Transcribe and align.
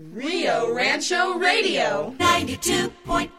Rio 0.00 0.74
Rancho 0.74 1.38
Radio. 1.38 2.12
92.9 2.18 3.30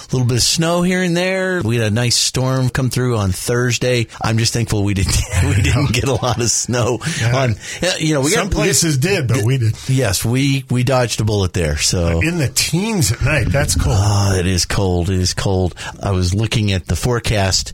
A 0.09 0.12
little 0.12 0.27
bit 0.29 0.36
of 0.36 0.43
snow 0.43 0.82
here 0.82 1.02
and 1.02 1.16
there. 1.16 1.62
We 1.62 1.77
had 1.77 1.86
a 1.86 1.95
nice 1.95 2.16
storm 2.16 2.68
come 2.70 2.91
through 2.91 3.16
on 3.16 3.32
Thursday. 3.32 4.06
I'm 4.23 4.38
just 4.38 4.52
thankful 4.52 4.84
we 4.84 4.95
didn't 4.95 5.16
we 5.45 5.62
didn't 5.62 5.92
get 5.92 6.05
a 6.05 6.14
lot 6.14 6.41
of 6.41 6.51
snow. 6.51 7.01
Yeah. 7.20 7.37
On 7.37 7.55
you 7.98 8.14
know 8.14 8.20
we 8.20 8.30
Some 8.30 8.48
got 8.48 8.55
places 8.55 8.98
did, 8.98 9.27
but 9.27 9.42
we 9.42 9.59
did. 9.59 9.77
Yes, 9.88 10.24
we 10.24 10.64
we 10.70 10.84
dodged 10.84 11.20
a 11.20 11.24
bullet 11.24 11.52
there. 11.52 11.77
So 11.77 12.20
In 12.23 12.38
the 12.38 12.48
teens 12.48 13.11
at 13.12 13.23
night. 13.23 13.48
That's 13.48 13.74
cold. 13.74 13.97
Oh, 13.98 14.34
it 14.38 14.47
is 14.47 14.64
cold. 14.64 15.11
It 15.11 15.19
is 15.19 15.34
cold. 15.34 15.74
I 16.02 16.12
was 16.12 16.34
looking 16.34 16.73
at 16.73 16.86
the 16.86 16.97
forecast 16.97 17.73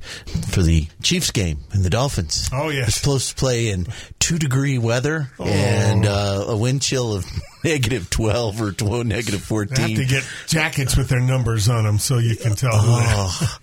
for 0.51 0.63
the 0.63 0.87
Chiefs 1.03 1.31
game 1.33 1.59
and 1.73 1.85
the 1.85 1.91
Dolphins. 1.91 2.49
Oh, 2.53 2.71
yes. 2.71 2.95
Supposed 2.95 3.31
to 3.31 3.35
play 3.35 3.69
in 3.69 3.87
two 4.19 4.39
degree 4.39 4.79
weather 4.79 5.31
and 5.39 6.07
uh, 6.07 6.45
a 6.49 6.57
wind 6.57 6.83
chill 6.83 7.13
of 7.15 7.27
negative 7.65 8.11
12 8.11 8.61
or 8.63 8.73
12, 8.73 9.07
negative 9.07 9.33
They 9.33 9.37
have 9.39 9.69
14. 9.69 9.97
to 9.97 10.05
get 10.05 10.25
jackets 10.47 10.97
with 10.97 11.09
their 11.09 11.21
numbers 11.21 11.69
on 11.69 11.85
them 11.85 11.99
so 11.99 12.19
you 12.19 12.37
can 12.37 12.55
tell. 12.55 12.73
who. 12.77 12.93
Oh, 12.93 13.59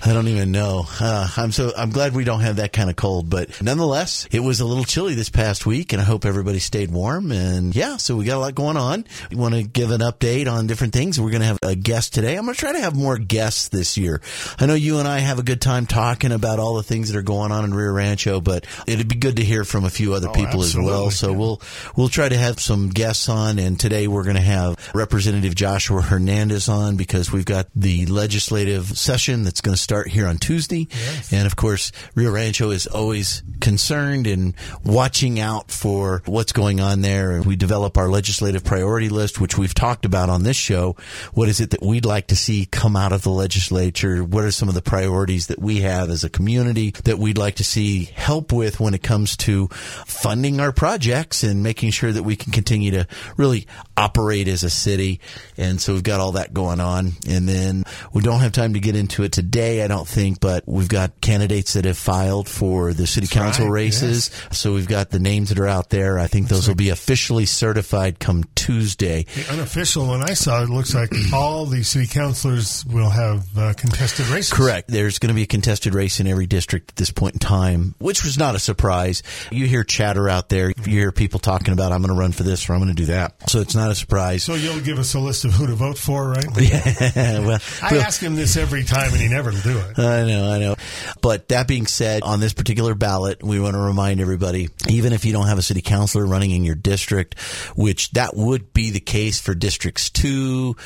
I 0.04 0.12
don't 0.12 0.28
even 0.28 0.52
know. 0.52 0.84
Uh, 1.00 1.28
I'm 1.36 1.52
so 1.52 1.72
I'm 1.76 1.90
glad 1.90 2.14
we 2.14 2.24
don't 2.24 2.40
have 2.40 2.56
that 2.56 2.72
kind 2.72 2.90
of 2.90 2.96
cold, 2.96 3.28
but 3.30 3.60
nonetheless, 3.62 4.26
it 4.30 4.40
was 4.40 4.60
a 4.60 4.64
little 4.64 4.84
chilly 4.84 5.14
this 5.14 5.28
past 5.30 5.66
week, 5.66 5.92
and 5.92 6.00
I 6.00 6.04
hope 6.04 6.24
everybody 6.24 6.58
stayed 6.58 6.90
warm. 6.90 7.32
And 7.32 7.74
yeah, 7.74 7.96
so 7.96 8.16
we 8.16 8.24
got 8.24 8.36
a 8.36 8.40
lot 8.40 8.54
going 8.54 8.76
on. 8.76 9.04
We 9.30 9.36
want 9.36 9.54
to 9.54 9.62
give 9.62 9.90
an 9.90 10.00
update 10.00 10.50
on 10.50 10.66
different 10.66 10.92
things. 10.92 11.20
We're 11.20 11.30
going 11.30 11.40
to 11.42 11.46
have 11.46 11.58
a 11.62 11.74
guest 11.74 12.14
today. 12.14 12.36
I'm 12.36 12.44
going 12.44 12.54
to 12.54 12.60
try 12.60 12.72
to 12.72 12.80
have 12.80 12.94
more 12.96 13.18
guests 13.18 13.68
this 13.68 13.96
year. 13.98 14.20
I 14.58 14.66
know 14.66 14.74
you 14.74 14.98
and 14.98 15.08
I 15.08 15.18
have 15.18 15.38
a 15.38 15.42
good 15.42 15.60
time 15.60 15.86
talking 15.86 16.32
about 16.32 16.58
all 16.58 16.74
the 16.74 16.82
things 16.82 17.10
that 17.12 17.18
are 17.18 17.22
going 17.22 17.52
on 17.52 17.64
in 17.64 17.74
Rio 17.74 17.92
Rancho, 17.92 18.40
but 18.40 18.66
it'd 18.86 19.08
be 19.08 19.16
good 19.16 19.36
to 19.36 19.44
hear 19.44 19.64
from 19.64 19.84
a 19.84 19.90
few 19.90 20.14
other 20.14 20.28
Oh, 20.28 20.32
people 20.32 20.62
as 20.62 20.76
well. 20.76 21.10
So 21.10 21.30
yeah. 21.30 21.36
we'll 21.36 21.62
we'll 21.96 22.08
try 22.08 22.28
to 22.28 22.36
have 22.36 22.60
some 22.60 22.88
guests 22.90 23.28
on, 23.28 23.39
and 23.40 23.80
today 23.80 24.06
we're 24.06 24.24
going 24.24 24.36
to 24.36 24.42
have 24.42 24.76
Representative 24.94 25.54
Joshua 25.54 26.02
Hernandez 26.02 26.68
on 26.68 26.96
because 26.96 27.32
we've 27.32 27.46
got 27.46 27.68
the 27.74 28.04
legislative 28.06 28.98
session 28.98 29.44
that's 29.44 29.62
going 29.62 29.74
to 29.74 29.80
start 29.80 30.08
here 30.08 30.26
on 30.26 30.36
Tuesday, 30.36 30.88
and 31.32 31.46
of 31.46 31.56
course 31.56 31.90
Rio 32.14 32.32
Rancho 32.32 32.70
is 32.70 32.86
always 32.86 33.42
concerned 33.60 34.26
and 34.26 34.54
watching 34.84 35.40
out 35.40 35.70
for 35.70 36.22
what's 36.26 36.52
going 36.52 36.80
on 36.80 37.00
there. 37.00 37.32
And 37.32 37.46
we 37.46 37.56
develop 37.56 37.96
our 37.96 38.08
legislative 38.08 38.62
priority 38.62 39.08
list, 39.08 39.40
which 39.40 39.56
we've 39.56 39.74
talked 39.74 40.04
about 40.04 40.28
on 40.28 40.42
this 40.42 40.56
show. 40.56 40.96
What 41.32 41.48
is 41.48 41.60
it 41.60 41.70
that 41.70 41.82
we'd 41.82 42.04
like 42.04 42.26
to 42.28 42.36
see 42.36 42.66
come 42.66 42.94
out 42.94 43.12
of 43.12 43.22
the 43.22 43.30
legislature? 43.30 44.22
What 44.22 44.44
are 44.44 44.50
some 44.50 44.68
of 44.68 44.74
the 44.74 44.82
priorities 44.82 45.46
that 45.46 45.58
we 45.58 45.80
have 45.80 46.10
as 46.10 46.24
a 46.24 46.30
community 46.30 46.90
that 47.04 47.18
we'd 47.18 47.38
like 47.38 47.56
to 47.56 47.64
see 47.64 48.04
help 48.04 48.52
with 48.52 48.80
when 48.80 48.92
it 48.92 49.02
comes 49.02 49.36
to 49.38 49.68
funding 49.68 50.60
our 50.60 50.72
projects 50.72 51.42
and 51.42 51.62
making 51.62 51.90
sure 51.90 52.12
that 52.12 52.22
we 52.22 52.36
can 52.36 52.52
continue 52.52 52.90
to 52.90 53.06
really 53.36 53.66
operate 53.96 54.48
as 54.48 54.62
a 54.62 54.70
city. 54.70 55.20
And 55.56 55.80
so 55.80 55.92
we've 55.92 56.02
got 56.02 56.20
all 56.20 56.32
that 56.32 56.54
going 56.54 56.80
on. 56.80 57.12
And 57.28 57.48
then 57.48 57.84
we 58.12 58.22
don't 58.22 58.40
have 58.40 58.52
time 58.52 58.74
to 58.74 58.80
get 58.80 58.96
into 58.96 59.22
it 59.22 59.32
today, 59.32 59.82
I 59.82 59.88
don't 59.88 60.08
think, 60.08 60.40
but 60.40 60.64
we've 60.66 60.88
got 60.88 61.20
candidates 61.20 61.74
that 61.74 61.84
have 61.84 61.98
filed 61.98 62.48
for 62.48 62.92
the 62.92 63.06
city 63.06 63.26
council 63.26 63.66
right, 63.66 63.72
races. 63.72 64.30
So 64.50 64.74
we've 64.74 64.88
got 64.88 65.10
the 65.10 65.18
names 65.18 65.50
that 65.50 65.58
are 65.58 65.66
out 65.66 65.90
there. 65.90 66.18
I 66.18 66.26
think 66.26 66.48
those 66.48 66.68
will 66.68 66.74
be 66.74 66.88
officially 66.88 67.46
certified 67.46 68.18
come 68.18 68.44
Tuesday. 68.54 69.24
The 69.34 69.52
unofficial 69.52 70.06
one 70.06 70.22
I 70.22 70.34
saw, 70.34 70.62
it 70.62 70.70
looks 70.70 70.94
like 70.94 71.10
all 71.32 71.66
the 71.66 71.82
city 71.82 72.06
councilors 72.06 72.84
will 72.86 73.10
have 73.10 73.46
uh, 73.56 73.74
contested 73.76 74.28
races. 74.28 74.52
Correct. 74.52 74.88
There's 74.88 75.18
going 75.18 75.28
to 75.28 75.34
be 75.34 75.42
a 75.42 75.46
contested 75.46 75.94
race 75.94 76.20
in 76.20 76.26
every 76.26 76.46
district 76.46 76.90
at 76.90 76.96
this 76.96 77.10
point 77.10 77.34
in 77.34 77.38
time, 77.40 77.94
which 77.98 78.24
was 78.24 78.38
not 78.38 78.54
a 78.54 78.58
surprise. 78.58 79.22
You 79.50 79.66
hear 79.66 79.84
chatter 79.84 80.28
out 80.28 80.48
there. 80.48 80.70
You 80.70 80.92
hear 80.92 81.12
people 81.12 81.38
talking 81.38 81.72
about, 81.72 81.92
I'm 81.92 82.00
going 82.00 82.14
to 82.14 82.18
run 82.18 82.32
for 82.32 82.42
this 82.42 82.68
or 82.68 82.74
I'm 82.74 82.80
going 82.80 82.94
to 82.94 82.94
do 82.94 83.06
that. 83.06 83.19
So 83.46 83.60
it's 83.60 83.74
not 83.74 83.90
a 83.90 83.94
surprise. 83.94 84.44
So 84.44 84.54
you'll 84.54 84.80
give 84.80 84.98
us 84.98 85.14
a 85.14 85.20
list 85.20 85.44
of 85.44 85.52
who 85.52 85.66
to 85.66 85.74
vote 85.74 85.98
for, 85.98 86.28
right? 86.28 86.46
yeah, 86.60 87.40
well, 87.40 87.58
I 87.82 87.98
ask 87.98 88.20
him 88.20 88.36
this 88.36 88.56
every 88.56 88.84
time, 88.84 89.12
and 89.12 89.20
he 89.20 89.28
never 89.28 89.50
will 89.50 89.60
do 89.60 89.78
it. 89.78 89.98
I 89.98 90.24
know, 90.24 90.50
I 90.50 90.58
know. 90.58 90.76
But 91.20 91.48
that 91.48 91.68
being 91.68 91.86
said, 91.86 92.22
on 92.22 92.40
this 92.40 92.52
particular 92.52 92.94
ballot, 92.94 93.42
we 93.42 93.60
want 93.60 93.74
to 93.74 93.80
remind 93.80 94.20
everybody, 94.20 94.68
even 94.88 95.12
if 95.12 95.24
you 95.24 95.32
don't 95.32 95.46
have 95.46 95.58
a 95.58 95.62
city 95.62 95.82
councilor 95.82 96.26
running 96.26 96.50
in 96.50 96.64
your 96.64 96.74
district, 96.74 97.38
which 97.76 98.10
that 98.12 98.36
would 98.36 98.72
be 98.72 98.90
the 98.90 99.00
case 99.00 99.40
for 99.40 99.54
districts 99.54 100.10
two, 100.10 100.76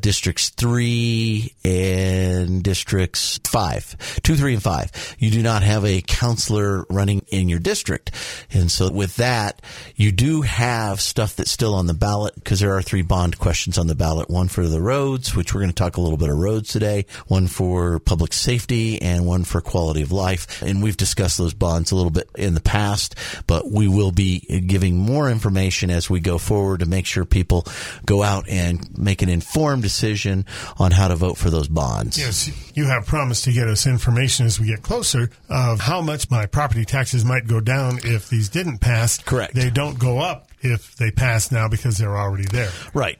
districts 0.00 0.50
three, 0.50 1.54
and 1.64 2.62
districts 2.62 3.40
five, 3.44 3.96
two, 4.22 4.36
three, 4.36 4.54
and 4.54 4.62
five. 4.62 4.90
You 5.18 5.30
do 5.30 5.42
not 5.42 5.62
have 5.62 5.84
a 5.84 6.02
councilor 6.02 6.84
running 6.88 7.24
in 7.28 7.48
your 7.48 7.58
district. 7.58 8.12
And 8.52 8.70
so 8.70 8.90
with 8.90 9.16
that, 9.16 9.62
you 9.96 10.12
do 10.12 10.42
have 10.42 11.00
stuff 11.00 11.36
that's 11.36 11.50
still 11.50 11.74
on 11.74 11.81
the 11.86 11.94
ballot 11.94 12.34
because 12.34 12.60
there 12.60 12.76
are 12.76 12.82
three 12.82 13.02
bond 13.02 13.38
questions 13.38 13.78
on 13.78 13.86
the 13.86 13.94
ballot. 13.94 14.30
One 14.30 14.48
for 14.48 14.66
the 14.66 14.80
roads, 14.80 15.34
which 15.34 15.54
we're 15.54 15.60
going 15.60 15.70
to 15.70 15.74
talk 15.74 15.96
a 15.96 16.00
little 16.00 16.18
bit 16.18 16.28
of 16.28 16.38
roads 16.38 16.70
today, 16.70 17.06
one 17.26 17.46
for 17.46 17.98
public 17.98 18.32
safety, 18.32 19.00
and 19.00 19.26
one 19.26 19.44
for 19.44 19.60
quality 19.60 20.02
of 20.02 20.12
life. 20.12 20.62
And 20.62 20.82
we've 20.82 20.96
discussed 20.96 21.38
those 21.38 21.54
bonds 21.54 21.92
a 21.92 21.96
little 21.96 22.10
bit 22.10 22.28
in 22.36 22.54
the 22.54 22.60
past, 22.60 23.14
but 23.46 23.70
we 23.70 23.88
will 23.88 24.12
be 24.12 24.40
giving 24.66 24.96
more 24.96 25.30
information 25.30 25.90
as 25.90 26.08
we 26.08 26.20
go 26.20 26.38
forward 26.38 26.80
to 26.80 26.86
make 26.86 27.06
sure 27.06 27.24
people 27.24 27.66
go 28.06 28.22
out 28.22 28.48
and 28.48 28.98
make 28.98 29.22
an 29.22 29.28
informed 29.28 29.82
decision 29.82 30.46
on 30.78 30.90
how 30.90 31.08
to 31.08 31.16
vote 31.16 31.36
for 31.36 31.50
those 31.50 31.68
bonds. 31.68 32.18
Yes, 32.18 32.50
you 32.76 32.86
have 32.86 33.06
promised 33.06 33.44
to 33.44 33.52
get 33.52 33.68
us 33.68 33.86
information 33.86 34.46
as 34.46 34.60
we 34.60 34.66
get 34.66 34.82
closer 34.82 35.30
of 35.48 35.80
how 35.80 36.00
much 36.00 36.30
my 36.30 36.46
property 36.46 36.84
taxes 36.84 37.24
might 37.24 37.46
go 37.46 37.60
down 37.60 37.98
if 38.04 38.28
these 38.28 38.48
didn't 38.48 38.78
pass. 38.78 39.18
Correct. 39.18 39.54
They 39.54 39.70
don't 39.70 39.98
go 39.98 40.18
up 40.18 40.48
if 40.62 40.96
they 40.96 41.10
pass 41.10 41.52
now 41.52 41.68
because 41.68 41.98
they're 41.98 42.16
already 42.16 42.44
there. 42.44 42.70
Right. 42.94 43.18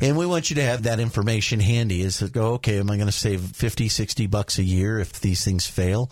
And 0.00 0.16
we 0.16 0.26
want 0.26 0.50
you 0.50 0.56
to 0.56 0.62
have 0.62 0.84
that 0.84 1.00
information 1.00 1.60
handy 1.60 2.02
is 2.02 2.18
to 2.18 2.28
go, 2.28 2.54
okay, 2.54 2.78
am 2.78 2.90
I 2.90 2.96
going 2.96 3.06
to 3.06 3.12
save 3.12 3.40
50, 3.40 3.88
60 3.88 4.26
bucks 4.26 4.58
a 4.58 4.62
year 4.62 4.98
if 4.98 5.20
these 5.20 5.44
things 5.44 5.66
fail? 5.66 6.10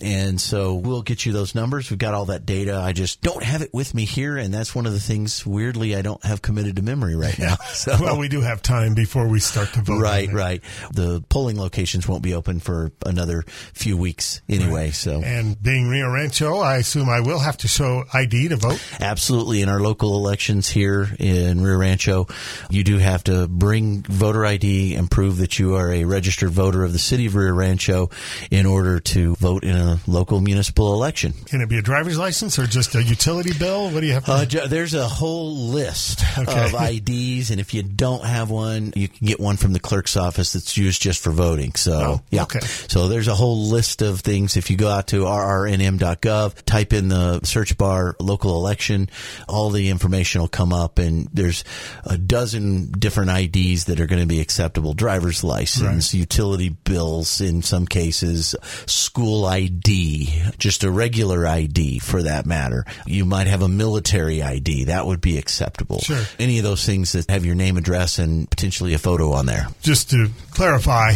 And 0.00 0.40
so 0.40 0.74
we'll 0.74 1.02
get 1.02 1.26
you 1.26 1.32
those 1.32 1.54
numbers. 1.54 1.90
We've 1.90 1.98
got 1.98 2.14
all 2.14 2.26
that 2.26 2.46
data. 2.46 2.76
I 2.76 2.92
just 2.92 3.20
don't 3.22 3.42
have 3.42 3.62
it 3.62 3.72
with 3.72 3.94
me 3.94 4.04
here. 4.04 4.36
And 4.36 4.52
that's 4.52 4.74
one 4.74 4.86
of 4.86 4.92
the 4.92 5.00
things, 5.00 5.46
weirdly, 5.46 5.96
I 5.96 6.02
don't 6.02 6.22
have 6.24 6.42
committed 6.42 6.76
to 6.76 6.82
memory 6.82 7.16
right 7.16 7.38
now. 7.38 7.56
So. 7.78 7.96
Well, 8.00 8.18
we 8.18 8.28
do 8.28 8.40
have 8.40 8.60
time 8.60 8.94
before 8.94 9.28
we 9.28 9.38
start 9.38 9.72
to 9.74 9.82
vote. 9.82 10.00
Right, 10.00 10.32
right. 10.32 10.62
The 10.92 11.22
polling 11.28 11.58
locations 11.60 12.08
won't 12.08 12.22
be 12.22 12.34
open 12.34 12.58
for 12.58 12.90
another 13.06 13.44
few 13.72 13.96
weeks 13.96 14.40
anyway. 14.48 14.90
So 14.90 15.22
And 15.22 15.60
being 15.62 15.88
Rio 15.88 16.10
Rancho, 16.10 16.58
I 16.58 16.76
assume 16.78 17.08
I 17.08 17.20
will 17.20 17.38
have 17.38 17.56
to 17.58 17.68
show 17.68 18.04
ID 18.12 18.48
to 18.48 18.56
vote. 18.56 18.82
Absolutely. 19.00 19.62
In 19.62 19.68
our 19.68 19.80
local 19.80 20.16
elections 20.16 20.68
here 20.68 21.08
in 21.18 21.62
Rio 21.62 21.78
Rancho, 21.78 22.26
you 22.70 22.82
do 22.82 22.97
have 23.00 23.24
to 23.24 23.46
bring 23.48 24.02
voter 24.02 24.44
ID 24.46 24.94
and 24.94 25.10
prove 25.10 25.38
that 25.38 25.58
you 25.58 25.74
are 25.76 25.92
a 25.92 26.04
registered 26.04 26.50
voter 26.50 26.84
of 26.84 26.92
the 26.92 26.98
city 26.98 27.26
of 27.26 27.34
Rio 27.34 27.52
Rancho 27.52 28.10
in 28.50 28.66
order 28.66 29.00
to 29.00 29.34
vote 29.36 29.64
in 29.64 29.76
a 29.76 29.98
local 30.06 30.40
municipal 30.40 30.94
election. 30.94 31.32
Can 31.46 31.60
it 31.60 31.68
be 31.68 31.78
a 31.78 31.82
driver's 31.82 32.18
license 32.18 32.58
or 32.58 32.66
just 32.66 32.94
a 32.94 33.02
utility 33.02 33.52
bill? 33.58 33.90
What 33.90 34.00
do 34.00 34.06
you 34.06 34.12
have 34.14 34.24
to 34.26 34.32
Uh, 34.32 34.44
ju- 34.44 34.68
there's 34.68 34.94
a 34.94 35.08
whole 35.08 35.56
list 35.56 36.22
Okay. 36.38 36.64
of 36.66 36.74
IDs, 36.74 37.50
and 37.50 37.60
if 37.60 37.74
you 37.74 37.82
don't 37.82 38.24
have 38.24 38.50
one, 38.50 38.92
you 38.96 39.08
can 39.08 39.26
get 39.26 39.40
one 39.40 39.56
from 39.56 39.72
the 39.72 39.80
clerk's 39.80 40.16
office 40.16 40.52
that's 40.52 40.76
used 40.76 41.00
just 41.02 41.20
for 41.22 41.30
voting. 41.30 41.72
So, 41.74 41.92
Oh, 41.92 42.20
yeah. 42.30 42.42
okay. 42.42 42.60
So 42.88 43.08
there's 43.08 43.28
a 43.28 43.34
whole 43.34 43.66
list 43.68 44.02
of 44.02 44.20
things. 44.20 44.56
If 44.56 44.70
you 44.70 44.76
go 44.76 44.88
out 44.88 45.08
to 45.08 45.24
rrnm.gov, 45.24 46.54
type 46.64 46.92
in 46.92 47.08
the 47.08 47.40
search 47.44 47.76
bar 47.78 48.16
local 48.20 48.54
election, 48.56 49.08
all 49.48 49.70
the 49.70 49.88
information 49.90 50.40
will 50.40 50.48
come 50.48 50.72
up, 50.72 50.98
and 50.98 51.28
there's 51.32 51.64
a 52.04 52.16
dozen 52.18 52.77
different 52.86 53.30
IDs 53.30 53.84
that 53.84 54.00
are 54.00 54.06
going 54.06 54.22
to 54.22 54.26
be 54.26 54.40
acceptable: 54.40 54.94
driver's 54.94 55.44
license, 55.44 56.14
utility 56.14 56.70
bills, 56.70 57.40
in 57.40 57.62
some 57.62 57.86
cases, 57.86 58.54
school 58.86 59.44
ID, 59.44 60.42
just 60.58 60.84
a 60.84 60.90
regular 60.90 61.46
ID 61.46 61.98
for 61.98 62.22
that 62.22 62.46
matter. 62.46 62.84
You 63.06 63.24
might 63.24 63.46
have 63.46 63.62
a 63.62 63.68
military 63.68 64.42
ID 64.42 64.84
that 64.84 65.06
would 65.06 65.20
be 65.20 65.38
acceptable. 65.38 66.00
Sure. 66.00 66.24
Any 66.38 66.58
of 66.58 66.64
those 66.64 66.84
things 66.84 67.12
that 67.12 67.30
have 67.30 67.44
your 67.44 67.54
name, 67.54 67.76
address, 67.76 68.18
and 68.18 68.48
potentially 68.50 68.94
a 68.94 68.98
photo 68.98 69.32
on 69.32 69.46
there. 69.46 69.68
just 69.82 70.10
to 70.10 70.28
clarify, 70.50 71.14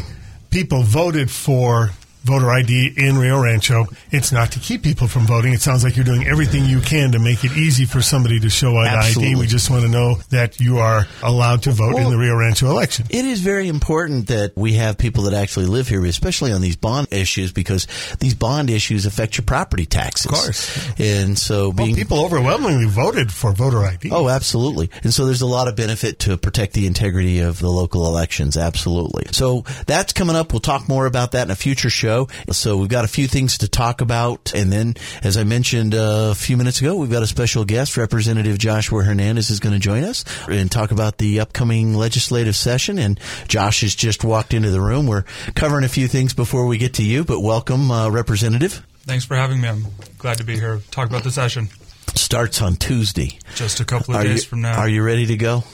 people 0.50 0.82
voted 0.82 1.30
for 1.30 1.90
voter 2.24 2.50
ID 2.50 2.94
in 2.96 3.18
Rio 3.18 3.40
Rancho. 3.40 3.86
It's 4.10 4.32
not 4.32 4.52
to 4.52 4.58
keep 4.60 4.82
people 4.82 5.08
from 5.08 5.26
voting. 5.26 5.52
It 5.52 5.60
sounds 5.60 5.84
like 5.84 5.96
you're 5.96 6.04
doing 6.04 6.26
everything 6.26 6.64
you 6.64 6.80
can 6.80 7.12
to 7.12 7.18
make 7.18 7.44
it 7.44 7.52
easy 7.56 7.84
for 7.84 8.00
somebody 8.02 8.38
to 8.40 8.50
show 8.50 8.78
an 8.78 8.86
Absolutely. 8.86 9.32
ID. 9.32 9.40
We 9.40 9.46
just 9.46 9.70
want 9.70 9.82
to 9.82 9.88
know 9.88 10.16
that 10.30 10.60
you 10.60 10.78
are 10.78 11.06
allowed 11.22 11.62
to 11.64 11.72
vote 11.72 11.94
Well, 11.94 12.04
in 12.06 12.10
the 12.10 12.18
Rio 12.18 12.36
Rancho 12.36 12.66
election. 12.70 13.06
It 13.10 13.24
is 13.24 13.40
very 13.40 13.68
important 13.68 14.28
that 14.28 14.52
we 14.56 14.74
have 14.74 14.98
people 14.98 15.24
that 15.24 15.34
actually 15.34 15.66
live 15.66 15.88
here, 15.88 16.04
especially 16.04 16.52
on 16.52 16.60
these 16.60 16.76
bond 16.76 17.08
issues, 17.10 17.52
because 17.52 17.86
these 18.20 18.34
bond 18.34 18.70
issues 18.70 19.06
affect 19.06 19.36
your 19.36 19.44
property 19.44 19.86
taxes. 19.86 20.26
Of 20.26 20.32
course. 20.32 21.00
And 21.00 21.38
so 21.38 21.70
Well, 21.70 21.86
people 21.94 22.24
overwhelmingly 22.24 22.86
voted 22.86 23.32
for 23.32 23.52
voter 23.52 23.80
ID. 23.84 24.10
Oh, 24.12 24.28
absolutely. 24.28 24.90
And 25.02 25.12
so 25.12 25.26
there's 25.26 25.42
a 25.42 25.46
lot 25.46 25.68
of 25.68 25.76
benefit 25.76 26.20
to 26.20 26.36
protect 26.36 26.74
the 26.74 26.86
integrity 26.86 27.40
of 27.40 27.58
the 27.58 27.70
local 27.70 28.06
elections. 28.06 28.56
Absolutely. 28.56 29.26
So 29.32 29.64
that's 29.86 30.12
coming 30.12 30.36
up. 30.36 30.52
We'll 30.52 30.60
talk 30.60 30.88
more 30.88 31.06
about 31.06 31.32
that 31.32 31.46
in 31.46 31.50
a 31.50 31.56
future 31.56 31.90
show. 31.90 32.11
So 32.50 32.76
we've 32.76 32.88
got 32.88 33.04
a 33.04 33.08
few 33.08 33.26
things 33.26 33.58
to 33.58 33.68
talk 33.68 34.00
about. 34.00 34.52
And 34.54 34.72
then, 34.72 34.94
as 35.22 35.36
I 35.36 35.44
mentioned 35.44 35.94
uh, 35.94 36.28
a 36.32 36.34
few 36.34 36.56
minutes 36.56 36.80
ago, 36.80 36.96
we've 36.96 37.10
got 37.10 37.22
a 37.22 37.26
special 37.26 37.64
guest. 37.64 37.96
Representative 37.96 38.58
Joshua 38.58 39.02
Hernandez 39.02 39.50
is 39.50 39.60
going 39.60 39.74
to 39.74 39.78
join 39.80 40.04
us 40.04 40.24
and 40.48 40.70
talk 40.70 40.90
about 40.90 41.18
the 41.18 41.40
upcoming 41.40 41.94
legislative 41.94 42.56
session. 42.56 42.98
And 42.98 43.18
Josh 43.48 43.80
has 43.82 43.94
just 43.94 44.24
walked 44.24 44.54
into 44.54 44.70
the 44.70 44.80
room. 44.80 45.06
We're 45.06 45.24
covering 45.54 45.84
a 45.84 45.88
few 45.88 46.08
things 46.08 46.34
before 46.34 46.66
we 46.66 46.78
get 46.78 46.94
to 46.94 47.04
you, 47.04 47.24
but 47.24 47.40
welcome, 47.40 47.90
uh, 47.90 48.10
Representative. 48.10 48.84
Thanks 49.04 49.24
for 49.24 49.36
having 49.36 49.60
me. 49.60 49.68
I'm 49.68 49.86
glad 50.18 50.38
to 50.38 50.44
be 50.44 50.54
here. 50.54 50.80
Talk 50.90 51.08
about 51.08 51.24
the 51.24 51.30
session. 51.30 51.68
Starts 52.14 52.60
on 52.62 52.76
Tuesday. 52.76 53.38
Just 53.54 53.80
a 53.80 53.84
couple 53.84 54.14
of 54.14 54.20
Are 54.20 54.24
days 54.24 54.44
you, 54.44 54.48
from 54.48 54.60
now. 54.60 54.78
are 54.78 54.88
you 54.88 55.02
ready 55.02 55.26
to 55.26 55.36
go? 55.36 55.64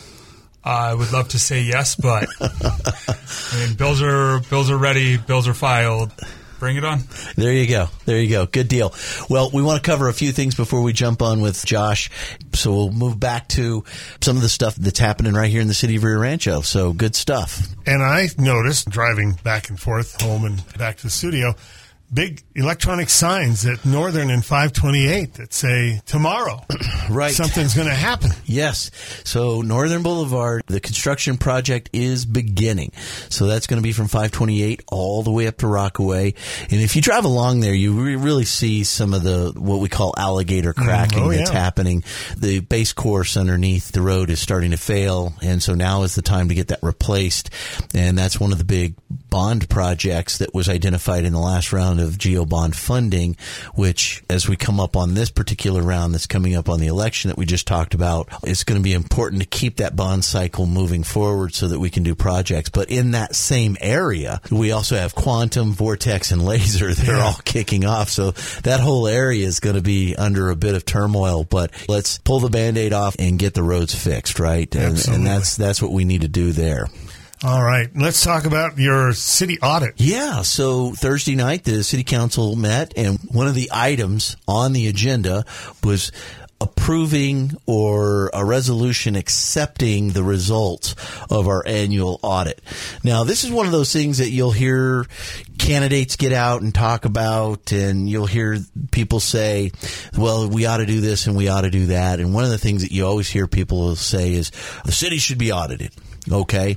I 0.68 0.92
would 0.92 1.10
love 1.12 1.28
to 1.28 1.38
say 1.38 1.62
yes, 1.62 1.96
but 1.96 2.28
I 2.40 3.66
mean, 3.66 3.74
bills 3.76 4.02
are 4.02 4.40
bills 4.50 4.70
are 4.70 4.76
ready. 4.76 5.16
Bills 5.16 5.48
are 5.48 5.54
filed. 5.54 6.12
Bring 6.58 6.76
it 6.76 6.84
on. 6.84 7.00
There 7.36 7.52
you 7.52 7.66
go. 7.66 7.86
There 8.04 8.20
you 8.20 8.28
go. 8.28 8.44
Good 8.44 8.68
deal. 8.68 8.92
Well, 9.30 9.48
we 9.50 9.62
want 9.62 9.82
to 9.82 9.90
cover 9.90 10.08
a 10.08 10.12
few 10.12 10.30
things 10.30 10.54
before 10.54 10.82
we 10.82 10.92
jump 10.92 11.22
on 11.22 11.40
with 11.40 11.64
Josh. 11.64 12.10
So 12.52 12.70
we'll 12.72 12.90
move 12.90 13.18
back 13.18 13.48
to 13.48 13.84
some 14.20 14.36
of 14.36 14.42
the 14.42 14.48
stuff 14.50 14.74
that's 14.74 14.98
happening 14.98 15.32
right 15.32 15.50
here 15.50 15.62
in 15.62 15.68
the 15.68 15.74
city 15.74 15.96
of 15.96 16.04
Rio 16.04 16.18
Rancho. 16.18 16.60
So 16.60 16.92
good 16.92 17.14
stuff. 17.14 17.62
And 17.86 18.02
I 18.02 18.28
noticed 18.36 18.90
driving 18.90 19.38
back 19.42 19.70
and 19.70 19.80
forth 19.80 20.20
home 20.20 20.44
and 20.44 20.62
back 20.76 20.98
to 20.98 21.04
the 21.04 21.10
studio, 21.10 21.54
big 22.12 22.42
electronic 22.54 23.10
signs 23.10 23.66
at 23.66 23.84
Northern 23.84 24.30
and 24.30 24.44
528 24.44 25.34
that 25.34 25.52
say 25.52 26.00
tomorrow 26.06 26.64
Right. 27.10 27.32
something's 27.32 27.74
going 27.74 27.88
to 27.88 27.94
happen. 27.94 28.30
Yes. 28.44 28.90
So 29.24 29.60
Northern 29.62 30.02
Boulevard, 30.02 30.62
the 30.66 30.80
construction 30.80 31.36
project 31.36 31.90
is 31.92 32.24
beginning. 32.24 32.92
So 33.28 33.46
that's 33.46 33.66
going 33.66 33.80
to 33.80 33.82
be 33.82 33.92
from 33.92 34.06
528 34.06 34.84
all 34.90 35.22
the 35.22 35.30
way 35.30 35.46
up 35.46 35.58
to 35.58 35.66
Rockaway. 35.66 36.34
And 36.70 36.80
if 36.80 36.96
you 36.96 37.02
drive 37.02 37.24
along 37.24 37.60
there, 37.60 37.74
you 37.74 38.00
re- 38.00 38.16
really 38.16 38.44
see 38.44 38.84
some 38.84 39.12
of 39.12 39.22
the, 39.22 39.52
what 39.56 39.80
we 39.80 39.88
call 39.88 40.14
alligator 40.16 40.72
mm, 40.72 40.82
cracking 40.82 41.22
oh, 41.22 41.30
that's 41.30 41.52
yeah. 41.52 41.58
happening. 41.58 42.04
The 42.36 42.60
base 42.60 42.92
course 42.92 43.36
underneath 43.36 43.92
the 43.92 44.02
road 44.02 44.30
is 44.30 44.40
starting 44.40 44.70
to 44.70 44.76
fail. 44.76 45.34
And 45.42 45.62
so 45.62 45.74
now 45.74 46.02
is 46.02 46.14
the 46.14 46.22
time 46.22 46.48
to 46.48 46.54
get 46.54 46.68
that 46.68 46.82
replaced. 46.82 47.50
And 47.94 48.16
that's 48.16 48.40
one 48.40 48.52
of 48.52 48.58
the 48.58 48.64
big 48.64 48.94
bond 49.10 49.68
projects 49.68 50.38
that 50.38 50.54
was 50.54 50.68
identified 50.68 51.24
in 51.24 51.32
the 51.32 51.38
last 51.38 51.72
round 51.72 51.97
of 52.00 52.18
GO 52.18 52.44
bond 52.44 52.76
funding, 52.76 53.36
which 53.74 54.22
as 54.30 54.48
we 54.48 54.56
come 54.56 54.80
up 54.80 54.96
on 54.96 55.14
this 55.14 55.30
particular 55.30 55.82
round 55.82 56.14
that's 56.14 56.26
coming 56.26 56.54
up 56.56 56.68
on 56.68 56.80
the 56.80 56.86
election 56.86 57.28
that 57.28 57.38
we 57.38 57.46
just 57.46 57.66
talked 57.66 57.94
about, 57.94 58.28
it's 58.44 58.64
going 58.64 58.78
to 58.80 58.82
be 58.84 58.92
important 58.92 59.42
to 59.42 59.48
keep 59.48 59.76
that 59.76 59.96
bond 59.96 60.24
cycle 60.24 60.66
moving 60.66 61.02
forward 61.02 61.54
so 61.54 61.68
that 61.68 61.78
we 61.78 61.90
can 61.90 62.02
do 62.02 62.14
projects. 62.14 62.70
But 62.70 62.90
in 62.90 63.12
that 63.12 63.34
same 63.34 63.76
area, 63.80 64.40
we 64.50 64.72
also 64.72 64.96
have 64.96 65.14
quantum, 65.14 65.72
vortex, 65.72 66.30
and 66.32 66.44
laser. 66.44 66.92
They're 66.98 67.16
Yeah. 67.16 67.24
all 67.24 67.40
kicking 67.44 67.84
off. 67.84 68.08
So 68.10 68.32
that 68.62 68.80
whole 68.80 69.06
area 69.06 69.46
is 69.46 69.60
going 69.60 69.76
to 69.76 69.82
be 69.82 70.14
under 70.16 70.50
a 70.50 70.56
bit 70.56 70.74
of 70.74 70.84
turmoil, 70.84 71.44
but 71.44 71.70
let's 71.88 72.18
pull 72.18 72.40
the 72.40 72.50
band-aid 72.50 72.92
off 72.92 73.16
and 73.18 73.38
get 73.38 73.54
the 73.54 73.62
roads 73.62 73.94
fixed, 73.94 74.38
right? 74.38 74.72
And, 74.74 74.98
and 75.08 75.26
that's, 75.26 75.56
that's 75.56 75.80
what 75.82 75.92
we 75.92 76.04
need 76.04 76.22
to 76.22 76.28
do 76.28 76.52
there. 76.52 76.88
All 77.44 77.62
right. 77.62 77.88
Let's 77.94 78.24
talk 78.24 78.46
about 78.46 78.78
your 78.78 79.12
city 79.12 79.60
audit. 79.60 79.94
Yeah. 79.98 80.42
So 80.42 80.92
Thursday 80.92 81.36
night, 81.36 81.62
the 81.62 81.84
city 81.84 82.02
council 82.02 82.56
met, 82.56 82.94
and 82.96 83.18
one 83.30 83.46
of 83.46 83.54
the 83.54 83.70
items 83.72 84.36
on 84.48 84.72
the 84.72 84.88
agenda 84.88 85.44
was 85.84 86.10
approving 86.60 87.52
or 87.66 88.30
a 88.34 88.44
resolution 88.44 89.14
accepting 89.14 90.08
the 90.08 90.24
results 90.24 90.96
of 91.30 91.46
our 91.46 91.62
annual 91.64 92.18
audit. 92.24 92.60
Now, 93.04 93.22
this 93.22 93.44
is 93.44 93.52
one 93.52 93.66
of 93.66 93.72
those 93.72 93.92
things 93.92 94.18
that 94.18 94.30
you'll 94.30 94.50
hear 94.50 95.06
candidates 95.58 96.16
get 96.16 96.32
out 96.32 96.62
and 96.62 96.74
talk 96.74 97.04
about, 97.04 97.70
and 97.70 98.10
you'll 98.10 98.26
hear 98.26 98.58
people 98.90 99.20
say, 99.20 99.70
well, 100.16 100.48
we 100.48 100.66
ought 100.66 100.78
to 100.78 100.86
do 100.86 101.00
this 101.00 101.28
and 101.28 101.36
we 101.36 101.48
ought 101.48 101.60
to 101.60 101.70
do 101.70 101.86
that. 101.86 102.18
And 102.18 102.34
one 102.34 102.42
of 102.42 102.50
the 102.50 102.58
things 102.58 102.82
that 102.82 102.90
you 102.90 103.06
always 103.06 103.28
hear 103.28 103.46
people 103.46 103.94
say 103.94 104.32
is 104.32 104.50
the 104.84 104.90
city 104.90 105.18
should 105.18 105.38
be 105.38 105.52
audited. 105.52 105.92
Okay. 106.32 106.76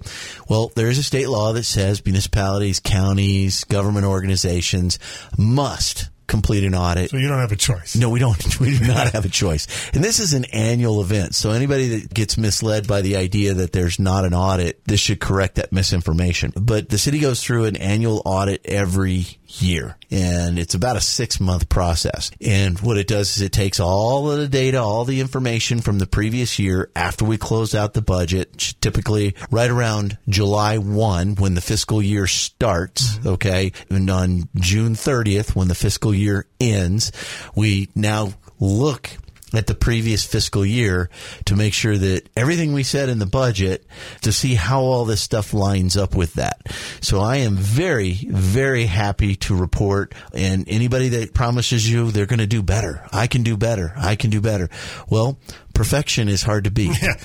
Well, 0.49 0.71
there 0.75 0.87
is 0.87 0.97
a 0.97 1.03
state 1.03 1.29
law 1.29 1.53
that 1.53 1.63
says 1.63 2.03
municipalities, 2.05 2.79
counties, 2.79 3.63
government 3.65 4.05
organizations 4.05 4.99
must 5.37 6.09
complete 6.31 6.63
an 6.63 6.73
audit. 6.73 7.09
So 7.11 7.17
you 7.17 7.27
don't 7.27 7.39
have 7.39 7.51
a 7.51 7.57
choice. 7.57 7.95
No, 7.95 8.09
we 8.09 8.19
don't. 8.19 8.31
We 8.61 8.77
do 8.77 8.85
not 8.87 9.11
have 9.11 9.25
a 9.25 9.29
choice. 9.29 9.67
And 9.93 10.03
this 10.03 10.19
is 10.19 10.33
an 10.33 10.45
annual 10.45 11.01
event. 11.01 11.33
So 11.33 11.51
anybody 11.51 11.99
that 11.99 12.13
gets 12.13 12.37
misled 12.37 12.87
by 12.87 13.01
the 13.01 13.17
idea 13.17 13.55
that 13.55 13.71
there's 13.71 13.99
not 13.99 14.23
an 14.23 14.33
audit, 14.33 14.81
this 14.85 14.99
should 14.99 15.19
correct 15.19 15.55
that 15.55 15.71
misinformation. 15.71 16.53
But 16.55 16.89
the 16.89 16.99
city 16.99 17.19
goes 17.19 17.43
through 17.43 17.65
an 17.65 17.75
annual 17.75 18.21
audit 18.23 18.61
every 18.65 19.39
year 19.59 19.97
and 20.11 20.59
it's 20.59 20.75
about 20.75 20.97
a 20.97 21.01
six 21.01 21.39
month 21.39 21.69
process. 21.69 22.31
And 22.41 22.79
what 22.79 22.97
it 22.97 23.07
does 23.07 23.35
is 23.35 23.41
it 23.41 23.51
takes 23.51 23.79
all 23.79 24.29
of 24.31 24.37
the 24.37 24.47
data, 24.47 24.79
all 24.79 25.05
the 25.05 25.21
information 25.21 25.81
from 25.81 25.99
the 25.99 26.07
previous 26.07 26.59
year 26.59 26.91
after 26.95 27.25
we 27.25 27.37
close 27.37 27.73
out 27.73 27.93
the 27.93 28.01
budget, 28.01 28.75
typically 28.81 29.35
right 29.49 29.69
around 29.69 30.17
July 30.29 30.77
1 30.77 31.35
when 31.35 31.55
the 31.55 31.61
fiscal 31.61 32.01
year 32.01 32.27
starts. 32.27 33.17
Mm-hmm. 33.17 33.29
Okay. 33.29 33.71
And 33.89 34.09
on 34.09 34.49
June 34.55 34.93
30th, 34.93 35.55
when 35.55 35.67
the 35.69 35.75
fiscal 35.75 36.13
year 36.13 36.45
ends, 36.59 37.11
we 37.55 37.89
now 37.95 38.33
look 38.59 39.09
at 39.53 39.67
the 39.67 39.75
previous 39.75 40.23
fiscal 40.23 40.65
year 40.65 41.09
to 41.45 41.55
make 41.55 41.73
sure 41.73 41.97
that 41.97 42.29
everything 42.35 42.73
we 42.73 42.83
said 42.83 43.09
in 43.09 43.19
the 43.19 43.25
budget 43.25 43.85
to 44.21 44.31
see 44.31 44.55
how 44.55 44.81
all 44.81 45.05
this 45.05 45.21
stuff 45.21 45.53
lines 45.53 45.97
up 45.97 46.15
with 46.15 46.33
that. 46.35 46.61
So 47.01 47.19
I 47.19 47.37
am 47.37 47.55
very, 47.55 48.13
very 48.13 48.85
happy 48.85 49.35
to 49.37 49.55
report 49.55 50.13
and 50.33 50.67
anybody 50.67 51.09
that 51.09 51.33
promises 51.33 51.89
you 51.89 52.11
they're 52.11 52.25
going 52.25 52.39
to 52.39 52.47
do 52.47 52.63
better. 52.63 53.07
I 53.11 53.27
can 53.27 53.43
do 53.43 53.57
better. 53.57 53.93
I 53.97 54.15
can 54.15 54.29
do 54.29 54.41
better. 54.41 54.69
Well, 55.09 55.37
perfection 55.73 56.27
is 56.27 56.43
hard 56.43 56.65
to 56.65 56.71
beat. 56.71 57.01
Yeah. 57.01 57.15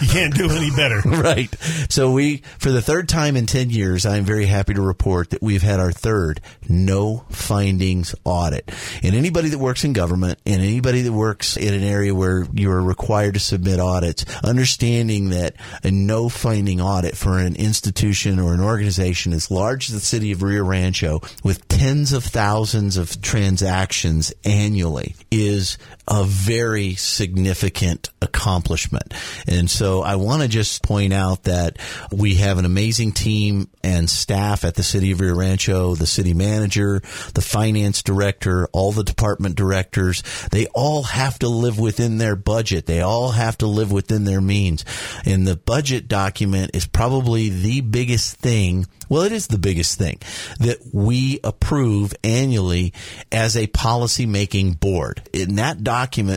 You 0.00 0.08
can't 0.08 0.34
do 0.34 0.50
any 0.50 0.70
better. 0.70 1.00
right. 1.06 1.54
So 1.88 2.10
we, 2.10 2.38
for 2.58 2.70
the 2.70 2.82
third 2.82 3.08
time 3.08 3.36
in 3.36 3.46
10 3.46 3.70
years, 3.70 4.04
I'm 4.04 4.24
very 4.24 4.46
happy 4.46 4.74
to 4.74 4.82
report 4.82 5.30
that 5.30 5.42
we've 5.42 5.62
had 5.62 5.78
our 5.78 5.92
third 5.92 6.40
no 6.68 7.24
findings 7.30 8.14
audit. 8.24 8.70
And 9.02 9.14
anybody 9.14 9.50
that 9.50 9.58
works 9.58 9.84
in 9.84 9.92
government 9.92 10.38
and 10.44 10.62
anybody 10.62 11.02
that 11.02 11.12
works 11.12 11.56
in 11.56 11.72
an 11.74 11.82
area 11.82 12.14
where 12.14 12.46
you 12.52 12.70
are 12.70 12.82
required 12.82 13.34
to 13.34 13.40
submit 13.40 13.78
audits, 13.78 14.24
understanding 14.42 15.30
that 15.30 15.54
a 15.84 15.90
no 15.90 16.28
finding 16.28 16.80
audit 16.80 17.16
for 17.16 17.38
an 17.38 17.56
institution 17.56 18.38
or 18.38 18.54
an 18.54 18.60
organization 18.60 19.32
as 19.32 19.50
large 19.50 19.88
as 19.88 19.94
the 19.94 20.00
city 20.00 20.32
of 20.32 20.42
Rio 20.42 20.64
Rancho 20.64 21.20
with 21.44 21.66
tens 21.68 22.12
of 22.12 22.24
thousands 22.24 22.96
of 22.96 23.20
transactions 23.22 24.32
annually 24.44 25.14
is 25.30 25.78
a 26.08 26.24
very 26.24 26.94
significant 26.94 28.10
accomplishment. 28.20 29.14
And 29.46 29.70
so 29.70 30.02
I 30.02 30.16
want 30.16 30.42
to 30.42 30.48
just 30.48 30.82
point 30.82 31.12
out 31.12 31.44
that 31.44 31.78
we 32.10 32.36
have 32.36 32.58
an 32.58 32.64
amazing 32.64 33.12
team 33.12 33.68
and 33.84 34.10
staff 34.10 34.64
at 34.64 34.74
the 34.74 34.82
city 34.82 35.12
of 35.12 35.20
Rio 35.20 35.34
Rancho, 35.34 35.94
the 35.94 36.06
city 36.06 36.34
manager, 36.34 37.00
the 37.34 37.40
finance 37.40 38.02
director, 38.02 38.68
all 38.72 38.92
the 38.92 39.04
department 39.04 39.54
directors. 39.54 40.22
They 40.50 40.66
all 40.68 41.04
have 41.04 41.38
to 41.40 41.48
live 41.48 41.78
within 41.78 42.18
their 42.18 42.36
budget. 42.36 42.86
They 42.86 43.00
all 43.00 43.30
have 43.30 43.58
to 43.58 43.66
live 43.66 43.92
within 43.92 44.24
their 44.24 44.40
means. 44.40 44.84
And 45.24 45.46
the 45.46 45.56
budget 45.56 46.08
document 46.08 46.72
is 46.74 46.86
probably 46.86 47.48
the 47.48 47.80
biggest 47.80 48.36
thing 48.36 48.86
well, 49.12 49.24
it 49.24 49.32
is 49.32 49.48
the 49.48 49.58
biggest 49.58 49.98
thing 49.98 50.18
that 50.60 50.78
we 50.90 51.38
approve 51.44 52.14
annually 52.24 52.94
as 53.30 53.58
a 53.58 53.66
policy 53.66 54.24
making 54.24 54.72
board. 54.72 55.20
And 55.34 55.58
that 55.58 55.84
document 55.84 55.91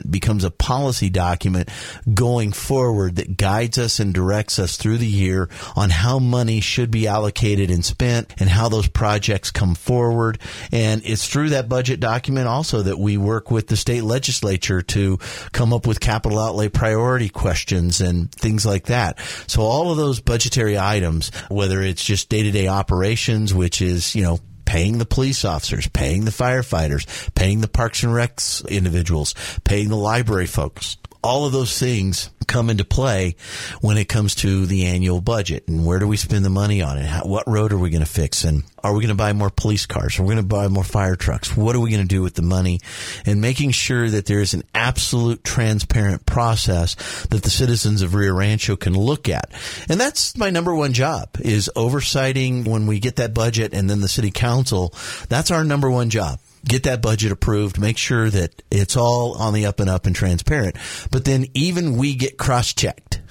becomes 0.10 0.44
a 0.44 0.52
policy 0.52 1.10
document 1.10 1.70
going 2.14 2.52
forward 2.52 3.16
that 3.18 3.38
guides 3.38 3.78
us 3.78 4.00
and 4.00 4.14
directs 4.14 4.60
us 4.60 4.78
through 4.78 4.98
the 4.98 5.08
year 5.08 5.50
on 5.76 5.90
how 5.90 6.20
money 6.20 6.60
should 6.60 6.92
be 6.92 7.08
allocated 7.08 7.70
and 7.70 7.84
spent 7.84 8.34
and 8.40 8.50
how 8.50 8.70
those 8.70 8.88
projects 8.88 9.52
come 9.52 9.76
forward. 9.76 10.40
And 10.72 11.02
it's 11.06 11.28
through 11.28 11.50
that 11.50 11.70
budget 11.70 12.00
document 12.00 12.48
also 12.48 12.82
that 12.84 13.00
we 13.00 13.18
work 13.18 13.52
with 13.52 13.68
the 13.68 13.78
state 13.78 14.04
legislature 14.04 14.82
to 14.82 15.18
come 15.52 15.74
up 15.74 15.88
with 15.88 16.00
capital 16.00 16.40
outlay 16.40 16.70
priority 16.70 17.30
questions 17.30 18.02
and 18.02 18.32
things 18.32 18.66
like 18.66 18.86
that. 18.86 19.20
So 19.48 19.62
all 19.62 19.92
of 19.92 19.98
those 19.98 20.20
budgetary 20.20 20.78
items, 20.78 21.32
whether 21.50 21.82
it's 21.82 22.04
just 22.04 22.30
day 22.30 22.44
to 22.44 22.52
day 22.52 22.68
operations, 22.68 23.54
which 23.54 23.82
is, 23.82 24.16
you 24.16 24.24
know, 24.24 24.40
paying 24.66 24.98
the 24.98 25.06
police 25.06 25.46
officers, 25.46 25.88
paying 25.88 26.26
the 26.26 26.32
firefighters, 26.32 27.34
paying 27.36 27.62
the 27.62 27.68
parks 27.68 28.04
and 28.04 28.14
recs 28.14 28.68
individuals, 28.68 29.34
paying 29.64 29.90
the 29.90 29.96
library 29.96 30.48
folks. 30.48 30.98
All 31.26 31.46
of 31.46 31.54
those 31.54 31.80
things 31.80 32.30
come 32.46 32.70
into 32.70 32.86
play 32.86 33.36
when 33.82 33.98
it 33.98 34.08
comes 34.08 34.36
to 34.36 34.68
the 34.68 34.86
annual 34.86 35.22
budget 35.22 35.68
and 35.68 35.84
where 35.84 35.98
do 35.98 36.08
we 36.08 36.18
spend 36.18 36.46
the 36.46 36.52
money 36.52 36.84
on 36.84 37.00
it? 37.00 37.06
How, 37.06 37.24
what 37.24 37.48
road 37.48 37.74
are 37.74 37.80
we 37.80 37.90
going 37.90 38.04
to 38.04 38.10
fix? 38.10 38.44
And 38.44 38.64
are 38.84 38.94
we 38.94 39.02
going 39.02 39.10
to 39.10 39.16
buy 39.16 39.34
more 39.34 39.50
police 39.50 39.88
cars? 39.88 40.20
Are 40.20 40.22
we 40.22 40.36
going 40.36 40.38
to 40.38 40.44
buy 40.44 40.68
more 40.68 40.84
fire 40.84 41.16
trucks? 41.16 41.58
What 41.58 41.76
are 41.76 41.80
we 41.80 41.90
going 41.90 42.04
to 42.04 42.08
do 42.08 42.22
with 42.22 42.36
the 42.36 42.44
money? 42.44 42.80
And 43.26 43.42
making 43.42 43.72
sure 43.72 44.08
that 44.08 44.28
there 44.28 44.40
is 44.40 44.54
an 44.54 44.62
absolute 44.76 45.44
transparent 45.44 46.28
process 46.28 46.96
that 47.32 47.42
the 47.42 47.50
citizens 47.50 48.04
of 48.04 48.14
Rio 48.14 48.36
Rancho 48.36 48.76
can 48.76 48.94
look 48.94 49.28
at. 49.28 49.52
And 49.90 50.00
that's 50.00 50.38
my 50.38 50.52
number 50.52 50.76
one 50.76 50.94
job 50.94 51.30
is 51.40 51.72
oversighting 51.76 52.68
when 52.68 52.86
we 52.86 53.00
get 53.00 53.16
that 53.16 53.34
budget 53.34 53.74
and 53.74 53.90
then 53.90 54.02
the 54.02 54.08
city 54.08 54.30
council. 54.30 54.94
That's 55.30 55.50
our 55.50 55.64
number 55.64 55.90
one 55.90 56.12
job 56.12 56.40
get 56.68 56.84
that 56.84 57.02
budget 57.02 57.32
approved, 57.32 57.80
make 57.80 57.98
sure 57.98 58.30
that 58.30 58.62
it's 58.72 58.98
all 58.98 59.38
on 59.38 59.54
the 59.54 59.66
up 59.66 59.80
and 59.80 59.90
up 59.90 60.06
and 60.06 60.16
transparent. 60.16 60.76
But 61.12 61.26
then 61.26 61.48
even 61.54 61.98
we 61.98 62.16
get 62.16 62.38
cross 62.38 62.74
checked. 62.74 63.22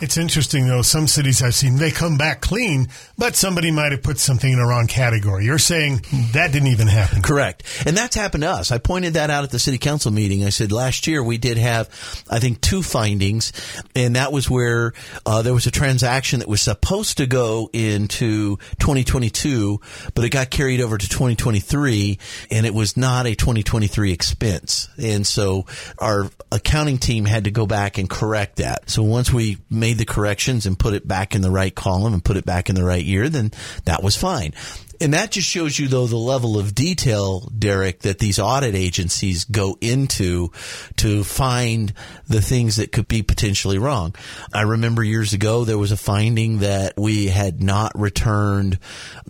It's 0.00 0.16
interesting 0.16 0.66
though. 0.68 0.82
Some 0.82 1.06
cities 1.06 1.42
I've 1.42 1.54
seen 1.54 1.76
they 1.76 1.90
come 1.90 2.18
back 2.18 2.40
clean, 2.40 2.88
but 3.18 3.34
somebody 3.34 3.70
might 3.70 3.92
have 3.92 4.02
put 4.02 4.18
something 4.18 4.52
in 4.52 4.58
the 4.58 4.64
wrong 4.64 4.86
category. 4.86 5.44
You're 5.44 5.58
saying 5.58 6.04
that 6.32 6.52
didn't 6.52 6.68
even 6.68 6.86
happen. 6.86 7.22
Correct, 7.22 7.64
and 7.86 7.96
that's 7.96 8.16
happened 8.16 8.42
to 8.42 8.50
us. 8.50 8.70
I 8.70 8.78
pointed 8.78 9.14
that 9.14 9.30
out 9.30 9.44
at 9.44 9.50
the 9.50 9.58
city 9.58 9.78
council 9.78 10.10
meeting. 10.10 10.44
I 10.44 10.50
said 10.50 10.72
last 10.72 11.06
year 11.06 11.22
we 11.22 11.38
did 11.38 11.58
have, 11.58 11.88
I 12.30 12.38
think, 12.38 12.60
two 12.60 12.82
findings, 12.82 13.52
and 13.94 14.16
that 14.16 14.32
was 14.32 14.50
where 14.50 14.92
uh, 15.24 15.42
there 15.42 15.54
was 15.54 15.66
a 15.66 15.70
transaction 15.70 16.40
that 16.40 16.48
was 16.48 16.62
supposed 16.62 17.18
to 17.18 17.26
go 17.26 17.70
into 17.72 18.56
2022, 18.78 19.80
but 20.14 20.24
it 20.24 20.30
got 20.30 20.50
carried 20.50 20.80
over 20.80 20.98
to 20.98 21.08
2023, 21.08 22.18
and 22.50 22.66
it 22.66 22.74
was 22.74 22.96
not 22.96 23.26
a 23.26 23.34
2023 23.34 24.12
expense, 24.12 24.88
and 24.98 25.26
so 25.26 25.66
our 25.98 26.30
accounting 26.52 26.98
team 26.98 27.24
had 27.24 27.44
to 27.44 27.50
go 27.50 27.66
back 27.66 27.98
and 27.98 28.08
correct 28.08 28.56
that. 28.56 28.88
So 28.90 29.02
once 29.02 29.32
we 29.32 29.58
made 29.70 29.98
the 29.98 30.04
corrections 30.04 30.66
and 30.66 30.78
put 30.78 30.94
it 30.94 31.06
back 31.06 31.34
in 31.34 31.42
the 31.42 31.50
right 31.50 31.74
column 31.74 32.12
and 32.12 32.24
put 32.24 32.36
it 32.36 32.44
back 32.44 32.68
in 32.68 32.74
the 32.74 32.84
right 32.84 33.04
year, 33.06 33.28
then 33.28 33.52
that 33.84 34.02
was 34.02 34.16
fine. 34.16 34.52
And 35.00 35.14
that 35.14 35.30
just 35.30 35.48
shows 35.48 35.78
you, 35.78 35.88
though, 35.88 36.06
the 36.06 36.16
level 36.16 36.58
of 36.58 36.74
detail, 36.74 37.40
Derek, 37.56 38.00
that 38.00 38.18
these 38.18 38.38
audit 38.38 38.74
agencies 38.74 39.44
go 39.44 39.76
into 39.80 40.52
to 40.96 41.22
find 41.22 41.92
the 42.28 42.40
things 42.40 42.76
that 42.76 42.92
could 42.92 43.08
be 43.08 43.22
potentially 43.22 43.78
wrong. 43.78 44.14
I 44.52 44.62
remember 44.62 45.02
years 45.02 45.32
ago 45.32 45.64
there 45.64 45.78
was 45.78 45.92
a 45.92 45.96
finding 45.96 46.60
that 46.60 46.94
we 46.96 47.26
had 47.26 47.62
not 47.62 47.98
returned 47.98 48.78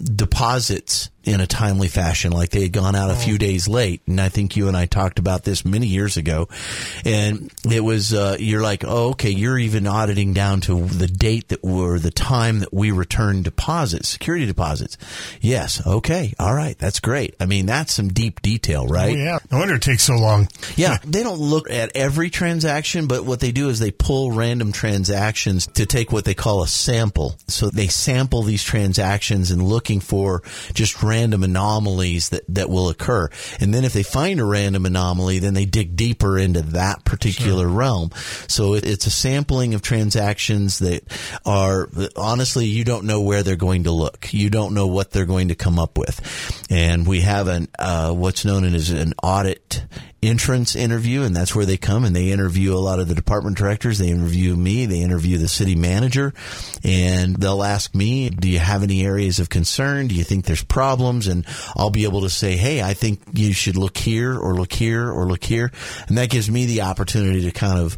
deposits 0.02 1.11
in 1.26 1.40
a 1.40 1.47
timely 1.47 1.88
fashion, 1.88 2.30
like 2.33 2.50
they 2.50 2.62
had 2.62 2.73
gone 2.73 2.95
out 2.95 3.11
a 3.11 3.16
few 3.16 3.35
Oh. 3.35 3.38
days 3.38 3.66
late. 3.68 4.00
And 4.06 4.21
I 4.21 4.28
think 4.28 4.56
you 4.56 4.68
and 4.68 4.76
I 4.76 4.87
talked 4.87 5.18
about 5.18 5.42
this 5.45 5.64
many 5.64 5.87
years 5.88 6.16
ago. 6.16 6.49
And 7.04 7.50
it 7.71 7.80
was, 7.85 8.14
uh, 8.14 8.37
you're 8.38 8.62
like, 8.62 8.85
oh, 8.87 9.11
okay, 9.11 9.30
you're 9.30 9.59
even 9.59 9.87
auditing 9.87 10.33
down 10.33 10.61
to 10.62 10.85
the 10.87 11.09
date 11.09 11.49
that 11.49 11.64
were 11.64 11.99
the 11.99 12.11
time 12.12 12.61
that 12.61 12.73
we 12.73 12.92
returned 12.92 13.45
deposits, 13.45 14.09
security 14.09 14.47
deposits. 14.47 14.97
Yes. 15.40 15.85
Okay. 15.85 16.33
All 16.38 16.54
right. 16.54 16.78
That's 16.78 17.00
great. 17.00 17.35
I 17.40 17.47
mean, 17.47 17.66
that's 17.66 17.92
some 17.95 18.09
deep 18.09 18.40
detail, 18.40 18.87
Oh, 18.88 18.92
right? 18.92 19.16
yeah. 19.18 19.38
No 19.50 19.59
wonder 19.59 19.75
it 19.75 19.83
takes 19.83 20.04
so 20.04 20.14
long. 20.14 20.49
Yeah, 20.76 20.99
they 21.04 21.23
don't 21.25 21.40
look 21.40 21.68
at 21.71 21.90
every 21.97 22.30
transaction, 22.30 23.09
but 23.09 23.25
what 23.25 23.40
they 23.40 23.50
do 23.50 23.68
is 23.68 23.80
they 23.80 23.90
pull 23.90 24.30
random 24.30 24.71
transactions 24.73 25.66
to 25.75 25.87
take 25.87 26.12
what 26.12 26.25
they 26.25 26.35
call 26.35 26.62
a 26.62 26.68
sample. 26.68 27.37
So 27.49 27.68
they 27.68 27.88
sample 27.88 28.42
these 28.45 28.62
transactions 28.62 29.50
and 29.50 29.61
looking 29.62 29.99
for 30.00 30.42
just 30.73 31.02
random 31.02 31.15
anomalies 31.25 32.30
that, 32.30 32.42
that 32.49 32.68
will 32.68 32.88
occur. 32.88 33.28
And 33.61 33.73
then 33.73 33.85
if 33.85 33.92
they 33.92 34.02
find 34.02 34.40
a 34.40 34.44
random 34.44 34.87
anomaly, 34.87 35.38
then 35.38 35.54
they 35.54 35.64
dig 35.64 35.96
deeper 35.96 36.38
into 36.38 36.62
that 36.62 37.04
particular 37.04 37.68
realm. 37.68 38.11
So 38.49 38.75
it, 38.75 38.87
it's 38.87 39.06
a 39.06 39.11
sampling 39.11 39.75
of 39.75 39.82
transactions 39.82 40.78
that 40.80 41.02
are, 41.44 41.88
honestly, 42.16 42.66
you 42.66 42.85
don't 42.85 43.04
know 43.04 43.20
where 43.20 43.42
they're 43.42 43.56
going 43.56 43.85
to 43.85 43.92
look. 43.92 44.32
You 44.32 44.50
don't 44.50 44.75
know 44.75 44.87
what 44.87 45.11
they're 45.11 45.26
going 45.26 45.49
to 45.49 45.54
come 45.54 45.78
up 45.78 45.99
with. 45.99 46.66
And 46.70 47.06
we 47.06 47.20
have 47.23 47.49
an, 47.49 47.68
uh, 47.78 48.12
what's 48.12 48.44
known 48.44 48.64
as 48.64 48.90
an 48.90 49.14
audit 49.23 49.85
entrance 50.23 50.75
interview 50.75 51.23
and 51.23 51.37
that's 51.37 51.54
where 51.54 51.66
they 51.66 51.76
come 51.76 52.04
and 52.04 52.16
they 52.16 52.30
interview 52.30 52.75
a 52.75 52.80
lot 52.80 52.99
of 52.99 53.06
the 53.06 53.14
department 53.14 53.56
directors 53.56 53.99
they 53.99 54.08
interview 54.08 54.56
me 54.56 54.87
they 54.87 55.00
interview 55.00 55.37
the 55.37 55.46
city 55.46 55.76
manager 55.76 56.32
and 56.82 57.37
they'll 57.37 57.62
ask 57.62 57.94
me 57.94 58.30
do 58.30 58.49
you 58.49 58.58
have 58.58 58.82
any 58.82 59.04
areas 59.04 59.38
of 59.38 59.49
concern 59.49 60.08
do 60.08 60.14
you 60.14 60.25
think 60.25 60.44
there's 60.46 60.64
problems 60.64 61.05
and 61.06 61.46
I'll 61.76 61.90
be 61.90 62.04
able 62.04 62.22
to 62.22 62.30
say 62.30 62.56
hey 62.56 62.82
I 62.82 62.94
think 62.94 63.20
you 63.32 63.52
should 63.52 63.76
look 63.76 63.96
here 63.96 64.38
or 64.38 64.54
look 64.54 64.72
here 64.72 65.10
or 65.10 65.26
look 65.26 65.44
here. 65.44 65.72
And 66.08 66.18
that 66.18 66.30
gives 66.30 66.50
me 66.50 66.66
the 66.66 66.82
opportunity 66.82 67.42
to 67.42 67.50
kind 67.50 67.78
of 67.78 67.96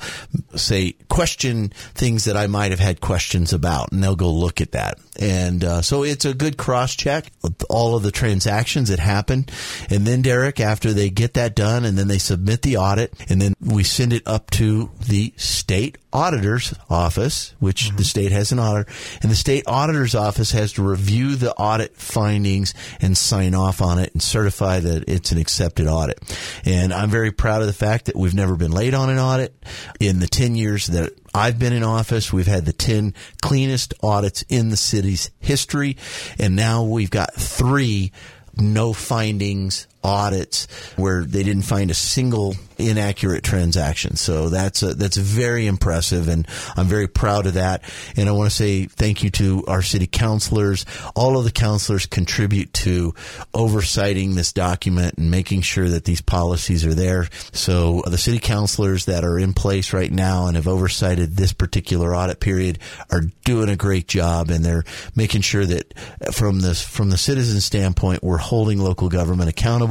say 0.54 0.94
question 1.08 1.68
things 1.94 2.24
that 2.24 2.36
I 2.36 2.46
might 2.46 2.70
have 2.70 2.80
had 2.80 3.00
questions 3.00 3.52
about 3.52 3.92
and 3.92 4.02
they'll 4.02 4.16
go 4.16 4.30
look 4.30 4.60
at 4.60 4.72
that 4.72 4.98
and 5.18 5.64
uh, 5.64 5.82
so 5.82 6.04
it's 6.04 6.24
a 6.24 6.34
good 6.34 6.56
cross 6.56 6.94
check 6.94 7.30
all 7.68 7.96
of 7.96 8.02
the 8.02 8.10
transactions 8.10 8.88
that 8.88 8.98
happen. 8.98 9.46
And 9.90 10.06
then 10.06 10.22
Derek 10.22 10.60
after 10.60 10.92
they 10.92 11.10
get 11.10 11.34
that 11.34 11.54
done 11.54 11.84
and 11.84 11.98
then 11.98 12.08
they 12.08 12.18
submit 12.18 12.62
the 12.62 12.76
audit 12.76 13.12
and 13.28 13.40
then 13.40 13.54
we 13.60 13.84
send 13.84 14.12
it 14.12 14.22
up 14.26 14.50
to 14.52 14.90
the 15.06 15.32
state 15.36 15.98
auditor's 16.10 16.74
office 16.88 17.54
which 17.58 17.90
the 17.90 18.04
state 18.04 18.32
has 18.32 18.50
an 18.50 18.58
auditor 18.58 18.90
and 19.20 19.30
the 19.30 19.36
state 19.36 19.64
auditor's 19.66 20.14
office 20.14 20.52
has 20.52 20.72
to 20.72 20.82
review 20.82 21.36
the 21.36 21.54
audit 21.54 21.94
findings 21.96 22.72
and 23.00 23.16
sign 23.16 23.54
off 23.54 23.82
on 23.82 23.98
it 23.98 24.12
and 24.12 24.22
certify 24.22 24.80
that 24.80 25.04
it's 25.08 25.32
an 25.32 25.38
accepted 25.38 25.86
audit. 25.86 26.18
And 26.64 26.92
I'm 26.92 27.10
very 27.10 27.32
proud 27.32 27.60
of 27.60 27.66
the 27.66 27.72
fact 27.72 28.06
that 28.06 28.16
we've 28.16 28.34
never 28.34 28.56
been 28.56 28.72
late 28.72 28.94
on 28.94 29.10
an 29.10 29.18
audit. 29.18 29.54
In 30.00 30.20
the 30.20 30.28
10 30.28 30.54
years 30.54 30.86
that 30.88 31.12
I've 31.38 31.58
been 31.58 31.72
in 31.72 31.84
office. 31.84 32.32
We've 32.32 32.48
had 32.48 32.64
the 32.64 32.72
10 32.72 33.14
cleanest 33.40 33.94
audits 34.02 34.42
in 34.48 34.70
the 34.70 34.76
city's 34.76 35.30
history. 35.38 35.96
And 36.36 36.56
now 36.56 36.82
we've 36.82 37.10
got 37.10 37.32
three 37.34 38.10
no 38.56 38.92
findings 38.92 39.86
audits 40.02 40.66
where 40.96 41.24
they 41.24 41.42
didn't 41.42 41.62
find 41.62 41.90
a 41.90 41.94
single 41.94 42.54
inaccurate 42.78 43.42
transaction. 43.42 44.16
So 44.16 44.48
that's 44.48 44.82
a, 44.82 44.94
that's 44.94 45.16
very 45.16 45.66
impressive 45.66 46.28
and 46.28 46.46
I'm 46.76 46.86
very 46.86 47.08
proud 47.08 47.46
of 47.46 47.54
that. 47.54 47.82
And 48.16 48.28
I 48.28 48.32
want 48.32 48.50
to 48.50 48.54
say 48.54 48.84
thank 48.84 49.24
you 49.24 49.30
to 49.30 49.64
our 49.66 49.82
city 49.82 50.06
councilors. 50.06 50.86
All 51.16 51.36
of 51.36 51.44
the 51.44 51.50
councilors 51.50 52.06
contribute 52.06 52.72
to 52.74 53.12
oversighting 53.52 54.34
this 54.34 54.52
document 54.52 55.14
and 55.18 55.30
making 55.30 55.62
sure 55.62 55.88
that 55.88 56.04
these 56.04 56.20
policies 56.20 56.86
are 56.86 56.94
there. 56.94 57.28
So 57.52 58.02
the 58.06 58.18
city 58.18 58.38
councilors 58.38 59.06
that 59.06 59.24
are 59.24 59.38
in 59.38 59.52
place 59.54 59.92
right 59.92 60.12
now 60.12 60.46
and 60.46 60.56
have 60.56 60.68
oversighted 60.68 61.36
this 61.36 61.52
particular 61.52 62.14
audit 62.14 62.38
period 62.38 62.78
are 63.10 63.22
doing 63.44 63.68
a 63.68 63.76
great 63.76 64.06
job 64.06 64.50
and 64.50 64.64
they're 64.64 64.84
making 65.16 65.40
sure 65.40 65.66
that 65.66 65.98
from 66.32 66.60
the 66.60 66.74
from 66.74 67.10
the 67.10 67.18
citizen 67.18 67.60
standpoint 67.60 68.22
we're 68.22 68.36
holding 68.36 68.78
local 68.78 69.08
government 69.08 69.48
accountable 69.48 69.87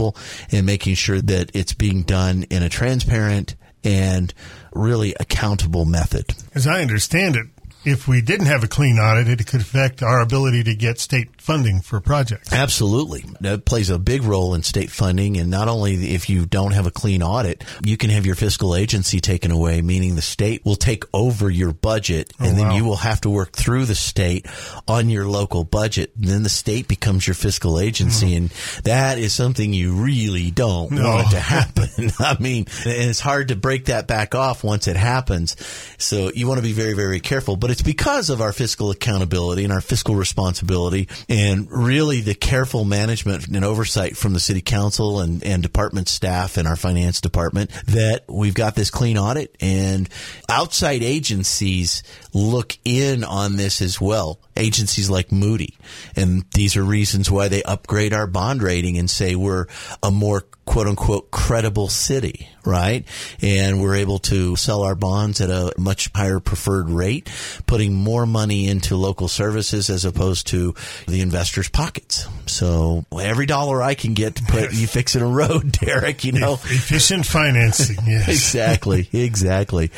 and 0.52 0.66
making 0.66 0.96
sure 0.96 1.22
that 1.22 1.52
it's 1.54 1.74
being 1.74 2.04
done 2.04 2.44
in 2.50 2.64
a 2.64 2.70
transparent 2.70 3.56
and 3.84 4.34
really 4.74 5.16
accountable 5.20 5.86
method. 5.86 6.26
As 6.54 6.68
I 6.68 6.82
understand 6.82 7.36
it, 7.36 7.48
if 7.86 8.08
we 8.08 8.22
didn't 8.22 8.48
have 8.48 8.64
a 8.64 8.68
clean 8.68 8.98
audit, 8.98 9.40
it 9.40 9.48
could 9.48 9.62
affect 9.62 10.04
our 10.04 10.20
ability 10.20 10.64
to 10.64 10.76
get 10.76 11.00
state 11.00 11.37
funding 11.48 11.80
for 11.80 12.02
projects. 12.02 12.52
Absolutely. 12.52 13.24
That 13.40 13.64
plays 13.64 13.90
a 13.90 13.98
big 13.98 14.24
role 14.24 14.54
in 14.54 14.64
state 14.64 14.92
funding. 14.92 15.38
And 15.38 15.50
not 15.50 15.70
only 15.70 16.14
if 16.14 16.30
you 16.30 16.46
don't 16.46 16.74
have 16.74 16.86
a 16.88 16.92
clean 16.92 17.24
audit, 17.24 17.64
you 17.86 17.96
can 17.96 18.10
have 18.10 18.26
your 18.26 18.36
fiscal 18.36 18.76
agency 18.76 19.22
taken 19.22 19.50
away, 19.50 19.82
meaning 19.82 20.16
the 20.16 20.22
state 20.22 20.66
will 20.66 20.76
take 20.76 21.06
over 21.14 21.50
your 21.50 21.72
budget 21.72 22.34
oh, 22.42 22.46
and 22.46 22.58
then 22.58 22.68
wow. 22.68 22.76
you 22.76 22.84
will 22.84 22.98
have 22.98 23.22
to 23.22 23.30
work 23.30 23.54
through 23.54 23.86
the 23.86 23.96
state 23.96 24.46
on 24.90 25.10
your 25.10 25.26
local 25.26 25.64
budget. 25.64 26.12
And 26.18 26.26
then 26.26 26.44
the 26.44 26.50
state 26.50 26.90
becomes 26.90 27.26
your 27.26 27.34
fiscal 27.34 27.80
agency. 27.80 28.32
Hmm. 28.32 28.38
And 28.38 28.50
that 28.84 29.18
is 29.18 29.32
something 29.32 29.72
you 29.72 29.94
really 29.96 30.52
don't 30.52 30.92
No. 30.92 31.16
want 31.16 31.32
to 31.32 31.40
happen. 31.56 32.12
I 32.20 32.36
mean, 32.42 32.66
and 32.86 33.10
it's 33.10 33.22
hard 33.22 33.48
to 33.48 33.56
break 33.56 33.86
that 33.86 34.06
back 34.06 34.36
off 34.36 34.66
once 34.66 34.90
it 34.90 34.98
happens. 34.98 35.56
So 35.98 36.30
you 36.36 36.46
want 36.46 36.58
to 36.58 36.64
be 36.64 36.74
very, 36.74 36.94
very 36.94 37.22
careful. 37.22 37.56
But 37.56 37.72
it's 37.72 37.82
because 37.82 38.30
of 38.30 38.42
our 38.42 38.52
fiscal 38.52 38.92
accountability 38.92 39.64
and 39.64 39.72
our 39.72 39.80
fiscal 39.80 40.16
responsibility 40.16 41.08
and 41.30 41.37
really 41.70 42.22
the 42.22 42.34
careful 42.34 42.86
management 42.86 43.48
and 43.48 43.64
oversight 43.64 44.18
from 44.18 44.34
the 44.34 44.40
city 44.40 44.62
council 44.62 45.20
and, 45.20 45.44
and 45.44 45.62
department 45.62 46.08
staff 46.08 46.58
and 46.58 46.68
our 46.68 46.76
finance 46.76 47.22
department 47.22 47.72
that 47.88 48.26
we've 48.28 48.54
got 48.54 48.76
this 48.76 48.90
clean 48.90 49.18
audit 49.18 49.56
and 49.60 50.10
outside 50.50 51.04
agencies 51.04 52.04
look 52.34 52.78
in 52.84 53.24
on 53.24 53.56
this 53.56 53.82
as 53.82 54.00
well. 54.02 54.40
Agencies 54.56 55.10
like 55.10 55.32
Moody. 55.32 55.78
And 56.16 56.46
these 56.54 56.76
are 56.76 56.84
reasons 56.84 57.30
why 57.30 57.48
they 57.48 57.64
upgrade 57.64 58.14
our 58.14 58.28
bond 58.28 58.64
rating 58.64 58.98
and 58.98 59.10
say 59.10 59.36
we're 59.36 59.68
a 60.02 60.12
more 60.12 60.44
quote 60.68 60.86
unquote 60.86 61.32
credible 61.32 61.88
city, 61.88 62.50
right? 62.64 63.06
And 63.42 63.82
we're 63.82 63.96
able 63.96 64.20
to 64.20 64.56
sell 64.56 64.84
our 64.84 64.94
bonds 64.94 65.42
at 65.42 65.50
a 65.50 65.74
much 65.80 66.12
higher 66.14 66.40
preferred 66.40 66.90
rate, 66.90 67.32
putting 67.66 67.96
more 67.96 68.28
money 68.28 68.68
into 68.68 68.96
local 68.96 69.30
services 69.30 69.90
as 69.90 70.06
opposed 70.06 70.46
to 70.48 70.76
the 71.08 71.22
investors' 71.22 71.70
pockets. 71.70 72.28
So 72.58 73.06
every 73.16 73.46
dollar 73.46 73.84
I 73.84 73.94
can 73.94 74.16
get 74.16 74.38
to 74.38 74.44
put 74.44 74.74
you 74.74 74.88
fixing 74.88 75.22
a 75.22 75.28
road, 75.28 75.72
Derek, 75.80 76.24
you 76.24 76.32
know. 76.32 76.54
Efficient 76.54 77.24
financing, 77.24 77.98
yes. 78.08 78.28
exactly, 78.28 79.08
exactly. 79.14 79.92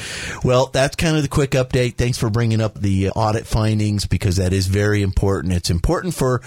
Well, 0.43 0.65
that's 0.65 0.97
kind 0.97 1.15
of 1.15 1.23
the 1.23 1.29
quick 1.29 1.51
update. 1.51 1.95
Thanks 1.95 2.17
for 2.17 2.29
bringing 2.29 2.59
up 2.59 2.77
the 2.77 3.11
audit 3.11 3.47
findings 3.47 4.07
because 4.07 4.35
that 4.35 4.51
is 4.51 4.67
very 4.67 5.01
important. 5.01 5.53
It's 5.53 5.69
important 5.69 6.15
for 6.15 6.41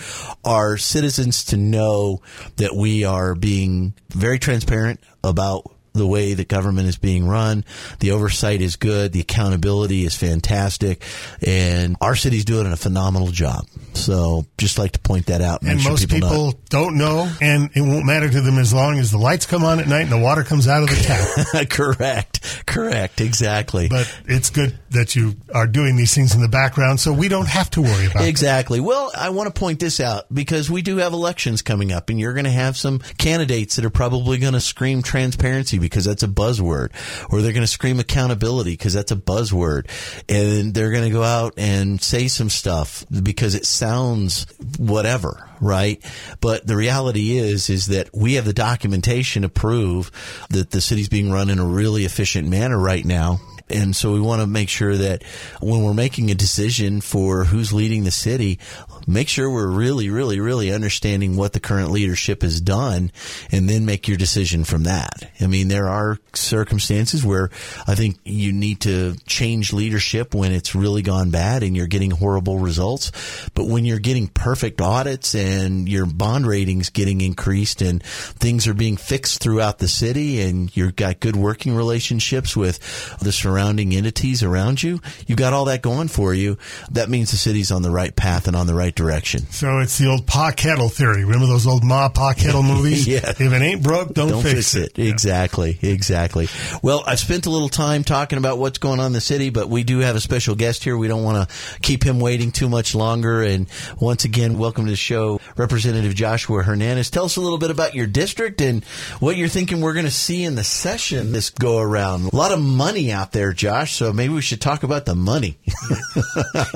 our 0.45 0.77
citizens 0.77 1.47
to 1.47 1.57
know 1.57 2.21
that 2.57 2.75
we 2.77 3.05
are 3.05 3.35
being 3.35 3.95
very 4.11 4.39
transparent 4.39 5.01
about 5.25 5.65
the 5.93 6.07
way 6.07 6.35
that 6.35 6.49
government 6.49 6.89
is 6.89 6.97
being 6.97 7.27
run. 7.27 7.65
The 8.01 8.13
oversight 8.13 8.61
is 8.61 8.77
good. 8.77 9.13
The 9.13 9.21
accountability 9.21 10.05
is 10.05 10.17
fantastic. 10.17 11.03
And 11.47 11.97
our 12.01 12.17
city's 12.17 12.45
doing 12.45 12.67
a 12.67 12.77
phenomenal 12.77 13.29
job. 13.29 13.67
So 13.95 14.47
just 14.59 14.79
like 14.79 14.93
to 14.93 15.01
point 15.01 15.27
that 15.27 15.41
out. 15.41 15.63
And 15.63 15.77
make 15.77 15.85
most 15.85 16.01
sure 16.01 16.09
people, 16.09 16.29
people, 16.29 16.61
don't 16.71 16.97
know, 16.97 17.31
and 17.41 17.71
it 17.75 17.83
won't 17.83 18.07
matter 18.07 18.29
to 18.29 18.41
them 18.41 18.59
as 18.59 18.73
long 18.73 18.99
as 18.99 19.11
the 19.11 19.19
lights 19.19 19.47
come 19.47 19.65
on 19.65 19.81
at 19.81 19.87
night 19.87 20.03
and 20.03 20.13
the 20.13 20.19
water 20.19 20.45
comes 20.45 20.67
out 20.67 20.83
of 20.83 20.89
the 20.89 20.97
tap. 20.97 21.69
correct. 21.71 22.65
Correct. 22.67 23.21
Exactly. 23.21 23.89
but 23.89 24.13
it's 24.27 24.51
good 24.51 24.79
that 24.91 25.15
you 25.15 25.35
are 25.55 25.67
doing 25.67 25.97
these 25.97 26.15
things 26.15 26.35
in 26.35 26.41
the 26.41 26.49
background 26.49 27.01
so 27.01 27.13
we 27.13 27.29
don't 27.29 27.49
have 27.49 27.71
to 27.71 27.83
worry 27.83 28.07
about 28.07 28.25
it. 28.25 28.29
Exactly. 28.29 28.81
Well, 28.81 29.11
I 29.17 29.31
want 29.31 29.53
to 29.53 29.59
point 29.59 29.81
this 29.81 30.01
out 30.01 30.33
because 30.33 30.71
we 30.71 30.83
do 30.83 30.99
have 30.99 31.13
elections 31.13 31.63
coming 31.63 31.93
up, 31.93 32.09
and 32.11 32.19
you're 32.19 32.35
going 32.35 32.45
to 32.45 32.51
have 32.51 32.77
some 32.77 33.01
candidates 33.19 33.77
that 33.77 33.85
are 33.85 33.91
probably 33.91 34.39
going 34.39 34.55
to 34.55 34.61
scream 34.61 35.03
transparency 35.03 35.79
because 35.83 36.07
that's 36.07 36.23
a 36.23 36.29
buzzword, 36.29 36.93
or 37.31 37.43
they're 37.43 37.53
going 37.53 37.63
to 37.63 37.67
scream 37.67 38.01
accountability 38.01 38.73
because 38.73 38.95
that's 38.95 39.13
a 39.13 39.17
buzzword, 39.17 39.89
and 40.29 40.73
they're 40.73 40.91
going 40.91 41.05
to 41.05 41.11
go 41.11 41.23
out 41.23 41.55
and 41.57 42.01
say 42.01 42.29
some 42.29 42.49
stuff 42.49 43.05
because 43.23 43.55
it 43.55 43.67
sounds 43.67 44.47
whatever, 44.79 45.49
right? 45.61 46.03
But 46.41 46.67
the 46.67 46.77
reality 46.77 47.37
is, 47.37 47.69
is 47.69 47.87
that 47.87 48.09
we 48.15 48.35
have 48.35 48.45
the 48.45 48.53
documentation 48.53 49.43
to 49.43 49.49
prove 49.49 50.11
that 50.51 50.71
the 50.71 50.81
city's 50.81 51.09
being 51.09 51.31
run 51.31 51.51
in 51.51 51.59
a 51.59 51.67
really 51.67 52.05
efficient 52.05 52.49
manner 52.49 52.79
right 52.79 53.05
now. 53.05 53.41
And 53.71 53.95
so 53.95 54.13
we 54.13 54.21
want 54.21 54.41
to 54.41 54.47
make 54.47 54.69
sure 54.69 54.97
that 54.97 55.23
when 55.61 55.83
we're 55.83 55.95
making 55.95 56.31
a 56.31 56.35
decision 56.35 57.01
for 57.01 57.45
who's 57.45 57.73
leading 57.73 58.05
the 58.05 58.11
city, 58.11 58.59
make 59.07 59.29
sure 59.29 59.51
we're 59.51 59.67
really, 59.67 60.11
really, 60.11 60.41
really 60.41 60.73
understanding 60.73 61.37
what 61.37 61.53
the 61.53 61.61
current 61.61 61.91
leadership 61.91 62.43
has 62.43 62.61
done 62.61 63.11
and 63.51 63.69
then 63.69 63.87
make 63.87 64.09
your 64.09 64.17
decision 64.17 64.65
from 64.65 64.85
that. 64.85 65.31
I 65.41 65.47
mean, 65.47 65.69
there 65.69 65.89
are 65.89 66.19
circumstances 66.35 67.25
where 67.25 67.51
I 67.87 67.95
think 67.95 68.19
you 68.25 68.53
need 68.53 68.81
to 68.83 69.17
change 69.27 69.73
leadership 69.73 70.35
when 70.35 70.53
it's 70.53 70.75
really 70.75 71.03
gone 71.03 71.31
bad 71.31 71.63
and 71.63 71.77
you're 71.77 71.87
getting 71.87 72.11
horrible 72.11 72.59
results. 72.59 73.13
But 73.55 73.67
when 73.67 73.85
you're 73.85 73.99
getting 73.99 74.29
perfect 74.29 74.81
audits 74.81 75.35
and 75.35 75.89
your 75.89 76.07
bond 76.07 76.47
ratings 76.47 76.91
getting 76.91 77.21
increased 77.21 77.83
and 77.83 78.03
things 78.03 78.67
are 78.67 78.75
being 78.75 78.97
fixed 78.97 79.41
throughout 79.41 79.79
the 79.79 79.89
city 79.89 80.43
and 80.43 80.75
you've 80.77 80.97
got 80.97 81.21
good 81.21 81.37
working 81.37 81.75
relationships 81.75 82.57
with 82.57 82.79
the 83.21 83.33
surrounding 83.33 83.52
entities 83.59 84.43
around 84.43 84.83
you, 84.83 85.01
you've 85.27 85.39
got 85.39 85.53
all 85.53 85.67
that 85.67 85.83
going 85.83 86.09
for 86.09 86.35
you. 86.35 86.59
That 86.91 87.09
means 87.09 87.31
the 87.31 87.37
city's 87.37 87.71
on 87.71 87.83
the 87.83 87.91
right 87.91 88.15
path 88.15 88.47
and 88.47 88.57
on 88.57 88.67
the 88.67 88.75
right 88.75 88.95
direction. 88.95 89.47
So 89.51 89.79
it's 89.79 89.99
the 89.99 90.09
old 90.09 90.27
Pa 90.27 90.53
Kettle 90.53 90.89
theory. 90.89 91.25
Remember 91.25 91.47
those 91.47 91.67
old 91.67 91.85
Ma 91.85 92.09
Pa 92.09 92.35
Kettle 92.35 92.63
movies? 92.63 93.07
Yeah. 93.07 93.31
If 93.31 93.41
it 93.41 93.53
ain't 93.63 93.83
broke, 93.83 94.13
don't, 94.15 94.29
Don't 94.29 94.43
fix 94.43 94.75
it. 94.75 94.97
Yeah. 94.97 95.11
Exactly. 95.11 95.79
Exactly. 95.83 96.49
Well, 96.83 97.03
I've 97.07 97.19
spent 97.19 97.47
a 97.47 97.51
little 97.51 97.69
time 97.69 98.05
talking 98.05 98.39
about 98.39 98.59
what's 98.59 98.79
going 98.79 99.01
on 99.01 99.07
in 99.07 99.13
the 99.13 99.21
city, 99.21 99.51
but 99.51 99.69
we 99.69 99.85
do 99.85 99.99
have 100.01 100.17
a 100.17 100.21
special 100.21 100.55
guest 100.55 100.85
here. 100.85 100.97
We 100.97 101.09
don't 101.09 101.23
want 101.25 101.49
to 101.49 101.81
keep 101.81 102.05
him 102.05 102.21
waiting 102.21 102.53
too 102.53 102.69
much 102.69 102.95
longer. 102.95 103.43
And 103.43 103.69
once 104.01 104.25
again, 104.25 104.59
welcome 104.59 104.85
to 104.87 104.91
the 104.91 104.97
show, 104.97 105.41
Representative 105.57 106.15
Joshua 106.15 106.63
Hernandez. 106.63 107.11
Tell 107.11 107.25
us 107.25 107.37
a 107.37 107.41
little 107.41 107.59
bit 107.59 107.71
about 107.71 107.95
your 107.95 108.07
district 108.07 108.61
and 108.61 108.85
what 109.21 109.37
you're 109.37 109.49
thinking 109.49 109.81
we're 109.81 109.95
going 109.95 110.05
to 110.05 110.11
see 110.11 110.45
in 110.45 110.55
the 110.55 110.65
session 110.65 111.33
this 111.33 111.51
go 111.51 111.79
around. 111.79 112.33
A 112.33 112.37
lot 112.37 112.53
of 112.53 112.61
money 112.61 113.11
out 113.13 113.33
there, 113.33 113.42
Josh. 113.51 113.95
So 113.95 114.13
maybe 114.13 114.35
we 114.35 114.43
should 114.43 114.61
talk 114.61 114.85
about 114.85 115.07
the 115.07 115.17
money. 115.17 115.59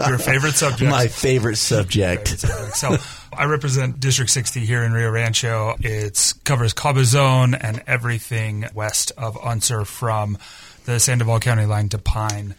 Your 0.09 0.19
favorite 0.19 0.55
subject. 0.55 0.91
My 0.91 1.07
favorite 1.07 1.57
subject. 1.57 2.29
So 2.77 2.97
I 3.33 3.45
represent 3.45 4.01
District 4.01 4.31
60 4.31 4.67
here 4.67 4.83
in 4.83 4.93
Rio 4.93 5.11
Rancho. 5.11 5.77
It 5.79 6.35
covers 6.45 6.73
Cabezon 6.73 7.55
and 7.55 7.83
everything 7.87 8.67
west 8.75 9.13
of 9.17 9.39
Unser 9.41 9.85
from 9.85 10.39
the 10.87 10.99
Sandoval 10.99 11.39
County 11.39 11.67
line 11.67 11.89
to 11.91 11.99
Pine. 11.99 12.55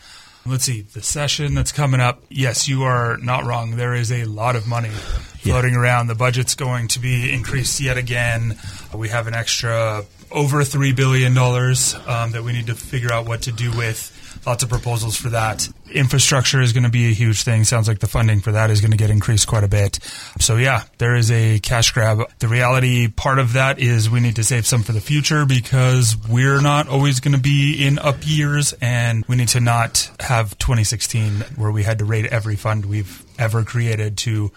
Let's 0.50 0.64
see, 0.64 0.82
the 0.82 1.02
session 1.02 1.54
that's 1.54 1.72
coming 1.72 2.00
up. 2.00 2.24
Yes, 2.30 2.68
you 2.68 2.84
are 2.84 3.18
not 3.18 3.46
wrong. 3.46 3.76
There 3.76 3.94
is 3.94 4.12
a 4.12 4.26
lot 4.26 4.56
of 4.56 4.68
money 4.68 4.90
floating 4.90 5.76
around. 5.76 6.08
The 6.08 6.16
budget's 6.16 6.56
going 6.56 6.88
to 6.90 7.00
be 7.00 7.34
increased 7.34 7.80
yet 7.80 7.98
again. 7.98 8.58
We 8.94 9.10
have 9.10 9.28
an 9.28 9.34
extra 9.34 10.06
over 10.32 10.60
$3 10.60 10.96
billion 10.96 11.38
um, 11.38 12.32
that 12.32 12.44
we 12.44 12.54
need 12.54 12.68
to 12.68 12.76
figure 12.76 13.12
out 13.12 13.28
what 13.28 13.44
to 13.44 13.52
do 13.52 13.72
with. 13.78 14.14
Lots 14.48 14.64
of 14.64 14.70
proposals 14.70 15.18
for 15.18 15.28
that. 15.28 15.68
Infrastructure 15.92 16.62
is 16.62 16.72
going 16.72 16.86
to 16.86 16.90
be 16.90 17.10
a 17.10 17.14
huge 17.14 17.44
thing. 17.44 17.66
Sounds 17.66 17.90
like 17.90 18.00
the 18.00 18.08
funding 18.08 18.40
for 18.40 18.54
that 18.54 18.70
is 18.70 18.80
going 18.80 18.92
to 18.92 18.98
get 18.98 19.10
increased 19.10 19.46
quite 19.46 19.66
a 19.66 19.68
bit. 19.68 20.00
So 20.40 20.56
yeah, 20.56 20.84
there 21.00 21.16
is 21.16 21.30
a 21.30 21.60
cash 21.60 21.92
grab. 21.92 22.22
The 22.40 22.48
reality 22.48 23.10
part 23.10 23.40
of 23.40 23.54
that 23.54 23.78
is 23.78 24.10
we 24.10 24.22
need 24.22 24.38
to 24.38 24.46
save 24.46 24.66
some 24.66 24.84
for 24.84 24.94
the 24.94 25.02
future 25.02 25.46
because 25.46 26.16
we're 26.30 26.62
not 26.62 26.88
always 26.88 27.20
going 27.20 27.34
to 27.34 27.42
be 27.42 27.86
in 27.86 28.00
up 28.00 28.16
years 28.22 28.74
and 28.80 29.26
we 29.28 29.36
need 29.36 29.50
to 29.50 29.60
not 29.60 30.10
have 30.22 30.58
2016 30.60 31.42
where 31.58 31.74
we 31.74 31.84
had 31.84 32.00
to 32.00 32.06
raid 32.06 32.28
every 32.28 32.56
fund 32.56 32.86
we've 32.86 33.26
ever 33.38 33.66
created 33.66 34.18
to 34.20 34.54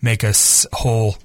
make 0.00 0.24
us 0.24 0.66
whole 0.72 1.18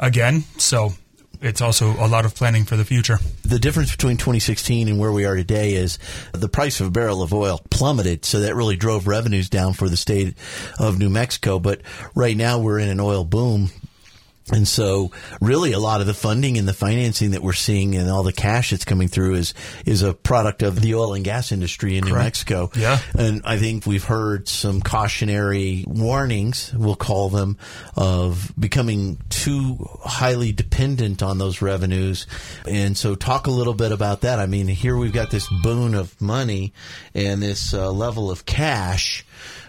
again. 0.00 0.44
So 0.56 0.94
it's 1.40 1.60
also 1.60 1.92
a 1.92 2.08
lot 2.08 2.24
of 2.24 2.34
planning 2.34 2.64
for 2.64 2.76
the 2.76 2.84
future. 2.84 3.18
The 3.42 3.58
difference 3.58 3.90
between 3.90 4.16
2016 4.16 4.88
and 4.88 4.98
where 4.98 5.12
we 5.12 5.24
are 5.24 5.36
today 5.36 5.74
is 5.74 5.98
the 6.32 6.48
price 6.48 6.80
of 6.80 6.88
a 6.88 6.90
barrel 6.90 7.22
of 7.22 7.32
oil 7.32 7.60
plummeted, 7.70 8.24
so 8.24 8.40
that 8.40 8.54
really 8.54 8.76
drove 8.76 9.06
revenues 9.06 9.48
down 9.48 9.72
for 9.72 9.88
the 9.88 9.96
state 9.96 10.36
of 10.78 10.98
New 10.98 11.10
Mexico. 11.10 11.58
But 11.58 11.82
right 12.14 12.36
now 12.36 12.58
we're 12.58 12.78
in 12.78 12.88
an 12.88 13.00
oil 13.00 13.24
boom. 13.24 13.70
And 14.52 14.66
so, 14.66 15.10
really, 15.40 15.72
a 15.72 15.78
lot 15.78 16.00
of 16.00 16.06
the 16.06 16.14
funding 16.14 16.58
and 16.58 16.66
the 16.66 16.72
financing 16.72 17.32
that 17.32 17.42
we're 17.42 17.52
seeing 17.52 17.94
and 17.94 18.10
all 18.10 18.22
the 18.22 18.32
cash 18.32 18.70
that's 18.70 18.84
coming 18.84 19.08
through 19.08 19.34
is 19.34 19.54
is 19.84 20.02
a 20.02 20.14
product 20.14 20.62
of 20.62 20.80
the 20.80 20.94
oil 20.94 21.14
and 21.14 21.24
gas 21.24 21.52
industry 21.52 21.96
in 21.98 22.04
New 22.04 22.14
Mexico. 22.14 22.70
Yeah. 22.74 22.98
And 23.18 23.42
I 23.44 23.58
think 23.58 23.86
we've 23.86 24.04
heard 24.04 24.48
some 24.48 24.80
cautionary 24.80 25.84
warnings, 25.86 26.72
we'll 26.74 26.96
call 26.96 27.28
them, 27.28 27.58
of 27.96 28.52
becoming 28.58 29.18
too 29.28 29.86
highly 30.02 30.52
dependent 30.52 31.22
on 31.22 31.38
those 31.38 31.60
revenues. 31.60 32.26
And 32.66 32.96
so, 32.96 33.14
talk 33.14 33.46
a 33.46 33.50
little 33.50 33.74
bit 33.74 33.92
about 33.92 34.22
that. 34.22 34.38
I 34.38 34.46
mean, 34.46 34.66
here 34.66 34.96
we've 34.96 35.12
got 35.12 35.30
this 35.30 35.48
boon 35.62 35.94
of 35.94 36.18
money 36.20 36.72
and 37.14 37.42
this 37.42 37.74
uh, 37.74 37.90
level 37.90 38.30
of 38.30 38.46
cash, 38.46 39.24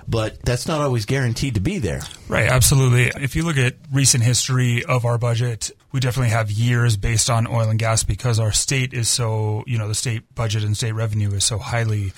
but 0.10 0.42
that's 0.42 0.68
not 0.68 0.82
always 0.82 1.06
guaranteed 1.06 1.54
to 1.54 1.60
be 1.60 1.78
there. 1.78 2.02
Right, 2.28 2.50
absolutely. 2.50 3.12
If 3.22 3.36
you 3.36 3.44
look 3.44 3.58
at 3.58 3.76
recent 3.94 4.24
history 4.24 4.84
of 4.84 5.06
our 5.06 5.20
budget, 5.20 5.70
we 5.92 6.00
definitely 6.00 6.32
have 6.32 6.50
years 6.50 6.98
based 6.98 7.30
on 7.30 7.46
oil 7.46 7.70
and 7.70 7.78
gas 7.78 8.04
because 8.04 8.40
our 8.40 8.52
state 8.52 8.94
is 8.94 9.08
so, 9.08 9.64
you 9.68 9.78
know, 9.78 9.88
the 9.88 9.96
state 9.96 10.34
budget 10.34 10.64
and 10.64 10.76
state 10.76 10.94
revenue 10.94 11.32
is 11.34 11.44
so 11.44 11.60
highly 11.60 12.12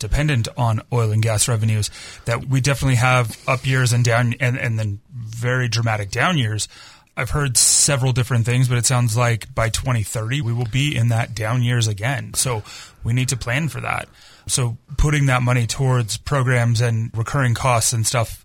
dependent 0.00 0.48
on 0.56 0.80
oil 0.92 1.12
and 1.12 1.22
gas 1.22 1.48
revenues 1.48 1.90
that 2.24 2.46
we 2.46 2.60
definitely 2.60 2.96
have 2.96 3.36
up 3.48 3.66
years 3.66 3.92
and 3.92 4.04
down 4.04 4.34
and, 4.40 4.56
and 4.58 4.78
then 4.78 5.00
very 5.12 5.68
dramatic 5.68 6.10
down 6.10 6.38
years. 6.38 6.68
I've 7.16 7.30
heard 7.30 7.56
several 7.56 8.12
different 8.12 8.46
things, 8.46 8.68
but 8.68 8.78
it 8.78 8.86
sounds 8.86 9.16
like 9.16 9.52
by 9.54 9.68
2030 9.70 10.40
we 10.40 10.52
will 10.52 10.68
be 10.70 10.96
in 10.96 11.08
that 11.08 11.34
down 11.34 11.62
years 11.62 11.88
again. 11.88 12.34
So 12.34 12.62
we 13.02 13.12
need 13.12 13.28
to 13.30 13.36
plan 13.36 13.68
for 13.68 13.80
that. 13.80 14.08
So 14.48 14.76
putting 14.96 15.26
that 15.26 15.42
money 15.42 15.66
towards 15.66 16.16
programs 16.16 16.80
and 16.80 17.10
recurring 17.16 17.54
costs 17.54 17.92
and 17.92 18.06
stuff 18.06 18.44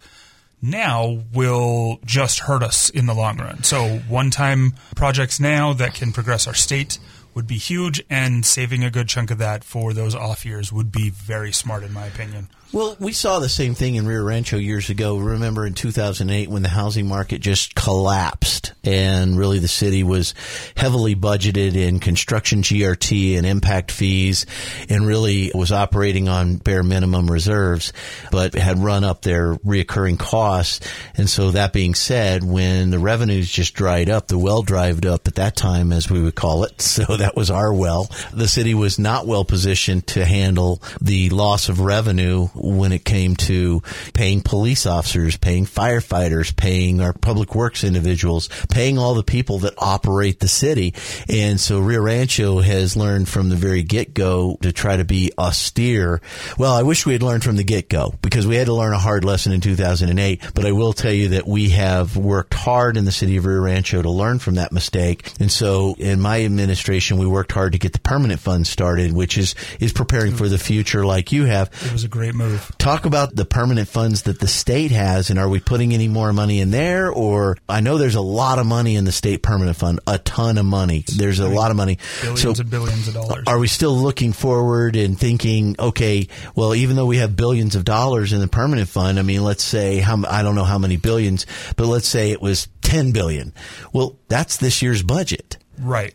now 0.61 1.19
will 1.33 1.99
just 2.05 2.39
hurt 2.39 2.63
us 2.63 2.89
in 2.89 3.05
the 3.05 3.13
long 3.13 3.37
run. 3.37 3.63
So 3.63 3.99
one 4.07 4.31
time 4.31 4.73
projects 4.95 5.39
now 5.39 5.73
that 5.73 5.93
can 5.93 6.13
progress 6.13 6.47
our 6.47 6.53
state 6.53 6.99
would 7.33 7.47
be 7.47 7.57
huge 7.57 8.01
and 8.09 8.45
saving 8.45 8.83
a 8.83 8.91
good 8.91 9.07
chunk 9.07 9.31
of 9.31 9.39
that 9.39 9.63
for 9.63 9.93
those 9.93 10.15
off 10.15 10.45
years 10.45 10.71
would 10.71 10.91
be 10.91 11.09
very 11.09 11.51
smart 11.51 11.83
in 11.83 11.91
my 11.91 12.05
opinion. 12.05 12.47
Well, 12.73 12.97
we 12.99 13.13
saw 13.13 13.37
the 13.37 13.49
same 13.49 13.75
thing 13.75 13.93
in 13.95 14.07
Rio 14.07 14.23
Rancho 14.23 14.57
years 14.57 14.89
ago. 14.89 15.17
Remember 15.17 15.67
in 15.67 15.75
2008 15.75 16.49
when 16.49 16.63
the 16.63 16.69
housing 16.69 17.07
market 17.07 17.39
just 17.39 17.75
collapsed 17.75 18.73
and 18.83 19.37
really 19.37 19.59
the 19.59 19.67
city 19.67 20.01
was 20.01 20.33
heavily 20.75 21.15
budgeted 21.15 21.75
in 21.75 21.99
construction 21.99 22.63
GRT 22.63 23.37
and 23.37 23.45
impact 23.45 23.91
fees 23.91 24.47
and 24.89 25.05
really 25.05 25.51
was 25.53 25.71
operating 25.71 26.27
on 26.27 26.55
bare 26.55 26.81
minimum 26.81 27.29
reserves, 27.29 27.93
but 28.31 28.55
had 28.55 28.79
run 28.79 29.03
up 29.03 29.21
their 29.21 29.53
reoccurring 29.57 30.17
costs. 30.17 30.79
And 31.15 31.29
so 31.29 31.51
that 31.51 31.73
being 31.73 31.93
said, 31.93 32.43
when 32.43 32.89
the 32.89 32.97
revenues 32.97 33.51
just 33.51 33.75
dried 33.75 34.09
up, 34.09 34.29
the 34.29 34.39
well 34.39 34.63
dried 34.63 35.05
up 35.05 35.27
at 35.27 35.35
that 35.35 35.55
time, 35.55 35.93
as 35.93 36.09
we 36.09 36.23
would 36.23 36.33
call 36.33 36.63
it, 36.63 36.81
so 36.81 37.17
that 37.17 37.35
was 37.35 37.51
our 37.51 37.71
well. 37.71 38.09
The 38.33 38.47
city 38.47 38.73
was 38.73 38.97
not 38.97 39.27
well 39.27 39.45
positioned 39.45 40.07
to 40.07 40.25
handle 40.25 40.81
the 40.99 41.29
loss 41.29 41.69
of 41.69 41.79
revenue 41.79 42.47
when 42.63 42.91
it 42.91 43.05
came 43.05 43.35
to 43.35 43.81
paying 44.13 44.41
police 44.41 44.85
officers, 44.85 45.37
paying 45.37 45.65
firefighters, 45.65 46.55
paying 46.55 47.01
our 47.01 47.13
public 47.13 47.55
works 47.55 47.83
individuals, 47.83 48.49
paying 48.69 48.97
all 48.97 49.13
the 49.13 49.23
people 49.23 49.59
that 49.59 49.73
operate 49.77 50.39
the 50.39 50.47
city. 50.47 50.93
And 51.29 51.59
so 51.59 51.79
Rio 51.79 52.01
Rancho 52.01 52.59
has 52.61 52.95
learned 52.95 53.27
from 53.27 53.49
the 53.49 53.55
very 53.55 53.83
get 53.83 54.13
go 54.13 54.57
to 54.61 54.71
try 54.71 54.97
to 54.97 55.03
be 55.03 55.31
austere. 55.37 56.21
Well, 56.57 56.73
I 56.73 56.83
wish 56.83 57.05
we 57.05 57.13
had 57.13 57.23
learned 57.23 57.43
from 57.43 57.55
the 57.55 57.63
get 57.63 57.89
go 57.89 58.15
because 58.21 58.47
we 58.47 58.55
had 58.55 58.67
to 58.67 58.73
learn 58.73 58.93
a 58.93 58.99
hard 58.99 59.25
lesson 59.25 59.51
in 59.51 59.61
2008. 59.61 60.41
But 60.53 60.65
I 60.65 60.71
will 60.71 60.93
tell 60.93 61.11
you 61.11 61.29
that 61.29 61.47
we 61.47 61.69
have 61.69 62.15
worked 62.15 62.53
hard 62.53 62.97
in 62.97 63.05
the 63.05 63.11
city 63.11 63.37
of 63.37 63.45
Rio 63.45 63.61
Rancho 63.61 64.01
to 64.01 64.09
learn 64.09 64.39
from 64.39 64.55
that 64.55 64.71
mistake. 64.71 65.31
And 65.39 65.51
so 65.51 65.95
in 65.97 66.19
my 66.19 66.43
administration, 66.43 67.17
we 67.17 67.27
worked 67.27 67.51
hard 67.51 67.73
to 67.73 67.79
get 67.79 67.93
the 67.93 67.99
permanent 67.99 68.39
fund 68.39 68.67
started, 68.67 69.13
which 69.13 69.37
is, 69.37 69.55
is 69.79 69.93
preparing 69.93 70.35
for 70.35 70.47
the 70.47 70.57
future 70.57 71.05
like 71.05 71.31
you 71.31 71.45
have. 71.45 71.69
It 71.85 71.91
was 71.91 72.03
a 72.03 72.07
great 72.07 72.35
move. 72.35 72.52
Talk 72.77 73.05
about 73.05 73.35
the 73.35 73.45
permanent 73.45 73.87
funds 73.87 74.23
that 74.23 74.39
the 74.39 74.47
state 74.47 74.91
has 74.91 75.29
and 75.29 75.39
are 75.39 75.49
we 75.49 75.59
putting 75.59 75.93
any 75.93 76.07
more 76.07 76.33
money 76.33 76.59
in 76.59 76.71
there 76.71 77.11
or 77.11 77.57
I 77.69 77.81
know 77.81 77.97
there's 77.97 78.15
a 78.15 78.21
lot 78.21 78.59
of 78.59 78.65
money 78.65 78.95
in 78.95 79.05
the 79.05 79.11
state 79.11 79.41
permanent 79.43 79.77
fund, 79.77 79.99
a 80.07 80.17
ton 80.19 80.57
of 80.57 80.65
money. 80.65 81.03
There's 81.15 81.39
a 81.39 81.47
lot 81.47 81.71
of 81.71 81.77
money. 81.77 81.97
Billions 82.21 82.41
So 82.41 82.49
and 82.51 82.69
billions 82.69 83.07
of 83.07 83.13
dollars. 83.15 83.43
are 83.47 83.59
we 83.59 83.67
still 83.67 83.95
looking 83.95 84.33
forward 84.33 84.95
and 84.95 85.19
thinking, 85.19 85.75
okay, 85.79 86.27
well, 86.55 86.75
even 86.75 86.95
though 86.95 87.05
we 87.05 87.17
have 87.17 87.35
billions 87.35 87.75
of 87.75 87.85
dollars 87.85 88.33
in 88.33 88.39
the 88.39 88.47
permanent 88.47 88.89
fund, 88.89 89.19
I 89.19 89.21
mean, 89.21 89.43
let's 89.43 89.63
say 89.63 89.99
how 89.99 90.23
I 90.27 90.43
don't 90.43 90.55
know 90.55 90.63
how 90.63 90.77
many 90.77 90.97
billions, 90.97 91.45
but 91.75 91.87
let's 91.87 92.07
say 92.07 92.31
it 92.31 92.41
was 92.41 92.67
10 92.81 93.11
billion. 93.11 93.53
Well, 93.91 94.17
that's 94.27 94.57
this 94.57 94.81
year's 94.81 95.03
budget. 95.03 95.57
Right. 95.79 96.13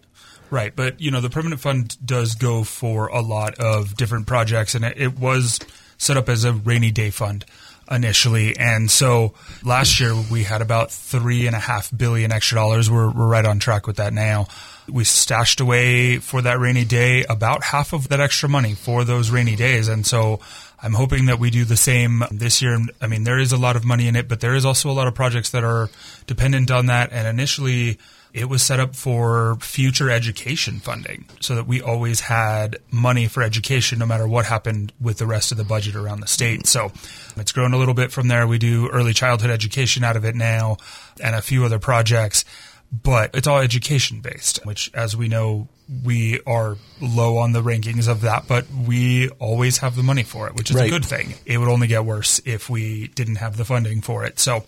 Right. 0.50 0.74
But, 0.74 1.00
you 1.00 1.10
know, 1.10 1.20
the 1.20 1.28
permanent 1.30 1.60
fund 1.60 1.96
does 2.04 2.34
go 2.34 2.64
for 2.64 3.08
a 3.08 3.20
lot 3.20 3.56
of 3.56 3.96
different 3.96 4.26
projects, 4.26 4.74
and 4.74 4.84
it, 4.84 4.96
it 4.96 5.18
was 5.18 5.58
set 5.98 6.16
up 6.16 6.28
as 6.28 6.44
a 6.44 6.52
rainy 6.52 6.90
day 6.90 7.10
fund 7.10 7.44
initially. 7.90 8.56
And 8.56 8.90
so 8.90 9.32
last 9.64 10.00
year 10.00 10.14
we 10.30 10.44
had 10.44 10.62
about 10.62 10.90
three 10.90 11.46
and 11.46 11.56
a 11.56 11.58
half 11.58 11.90
billion 11.96 12.32
extra 12.32 12.56
dollars. 12.56 12.90
We're, 12.90 13.10
we're 13.10 13.26
right 13.26 13.44
on 13.44 13.58
track 13.58 13.86
with 13.86 13.96
that 13.96 14.12
now. 14.12 14.46
We 14.88 15.04
stashed 15.04 15.60
away 15.60 16.18
for 16.18 16.42
that 16.42 16.58
rainy 16.58 16.84
day 16.84 17.24
about 17.28 17.62
half 17.62 17.92
of 17.92 18.08
that 18.08 18.20
extra 18.20 18.48
money 18.48 18.74
for 18.74 19.04
those 19.04 19.30
rainy 19.30 19.56
days. 19.56 19.88
And 19.88 20.06
so 20.06 20.40
I'm 20.82 20.94
hoping 20.94 21.26
that 21.26 21.38
we 21.38 21.50
do 21.50 21.64
the 21.64 21.76
same 21.76 22.22
this 22.30 22.62
year. 22.62 22.78
I 23.00 23.06
mean, 23.06 23.24
there 23.24 23.38
is 23.38 23.52
a 23.52 23.58
lot 23.58 23.76
of 23.76 23.84
money 23.84 24.08
in 24.08 24.16
it, 24.16 24.28
but 24.28 24.40
there 24.40 24.54
is 24.54 24.64
also 24.64 24.90
a 24.90 24.92
lot 24.92 25.08
of 25.08 25.14
projects 25.14 25.50
that 25.50 25.64
are 25.64 25.90
dependent 26.26 26.70
on 26.70 26.86
that. 26.86 27.12
And 27.12 27.26
initially, 27.26 27.98
it 28.38 28.48
was 28.48 28.62
set 28.62 28.78
up 28.80 28.94
for 28.94 29.56
future 29.60 30.10
education 30.10 30.78
funding 30.80 31.26
so 31.40 31.54
that 31.54 31.66
we 31.66 31.80
always 31.82 32.20
had 32.20 32.78
money 32.90 33.26
for 33.26 33.42
education 33.42 33.98
no 33.98 34.06
matter 34.06 34.26
what 34.28 34.46
happened 34.46 34.92
with 35.00 35.18
the 35.18 35.26
rest 35.26 35.50
of 35.52 35.58
the 35.58 35.64
budget 35.64 35.94
around 35.96 36.20
the 36.20 36.26
state. 36.26 36.66
So 36.66 36.92
it's 37.36 37.52
grown 37.52 37.74
a 37.74 37.78
little 37.78 37.94
bit 37.94 38.12
from 38.12 38.28
there. 38.28 38.46
We 38.46 38.58
do 38.58 38.88
early 38.90 39.12
childhood 39.12 39.50
education 39.50 40.04
out 40.04 40.16
of 40.16 40.24
it 40.24 40.34
now 40.34 40.76
and 41.20 41.34
a 41.34 41.42
few 41.42 41.64
other 41.64 41.78
projects, 41.78 42.44
but 42.90 43.34
it's 43.34 43.46
all 43.46 43.58
education 43.58 44.20
based, 44.20 44.64
which 44.64 44.90
as 44.94 45.16
we 45.16 45.28
know, 45.28 45.68
we 46.04 46.40
are 46.46 46.76
low 47.00 47.38
on 47.38 47.52
the 47.52 47.62
rankings 47.62 48.08
of 48.08 48.20
that, 48.22 48.46
but 48.46 48.66
we 48.70 49.28
always 49.38 49.78
have 49.78 49.96
the 49.96 50.02
money 50.02 50.22
for 50.22 50.46
it, 50.46 50.54
which 50.54 50.70
is 50.70 50.76
Right. 50.76 50.86
a 50.86 50.90
good 50.90 51.04
thing. 51.04 51.34
It 51.46 51.58
would 51.58 51.68
only 51.68 51.86
get 51.86 52.04
worse 52.04 52.40
if 52.44 52.68
we 52.70 53.08
didn't 53.08 53.36
have 53.36 53.56
the 53.56 53.64
funding 53.64 54.00
for 54.02 54.24
it. 54.24 54.38
So 54.38 54.64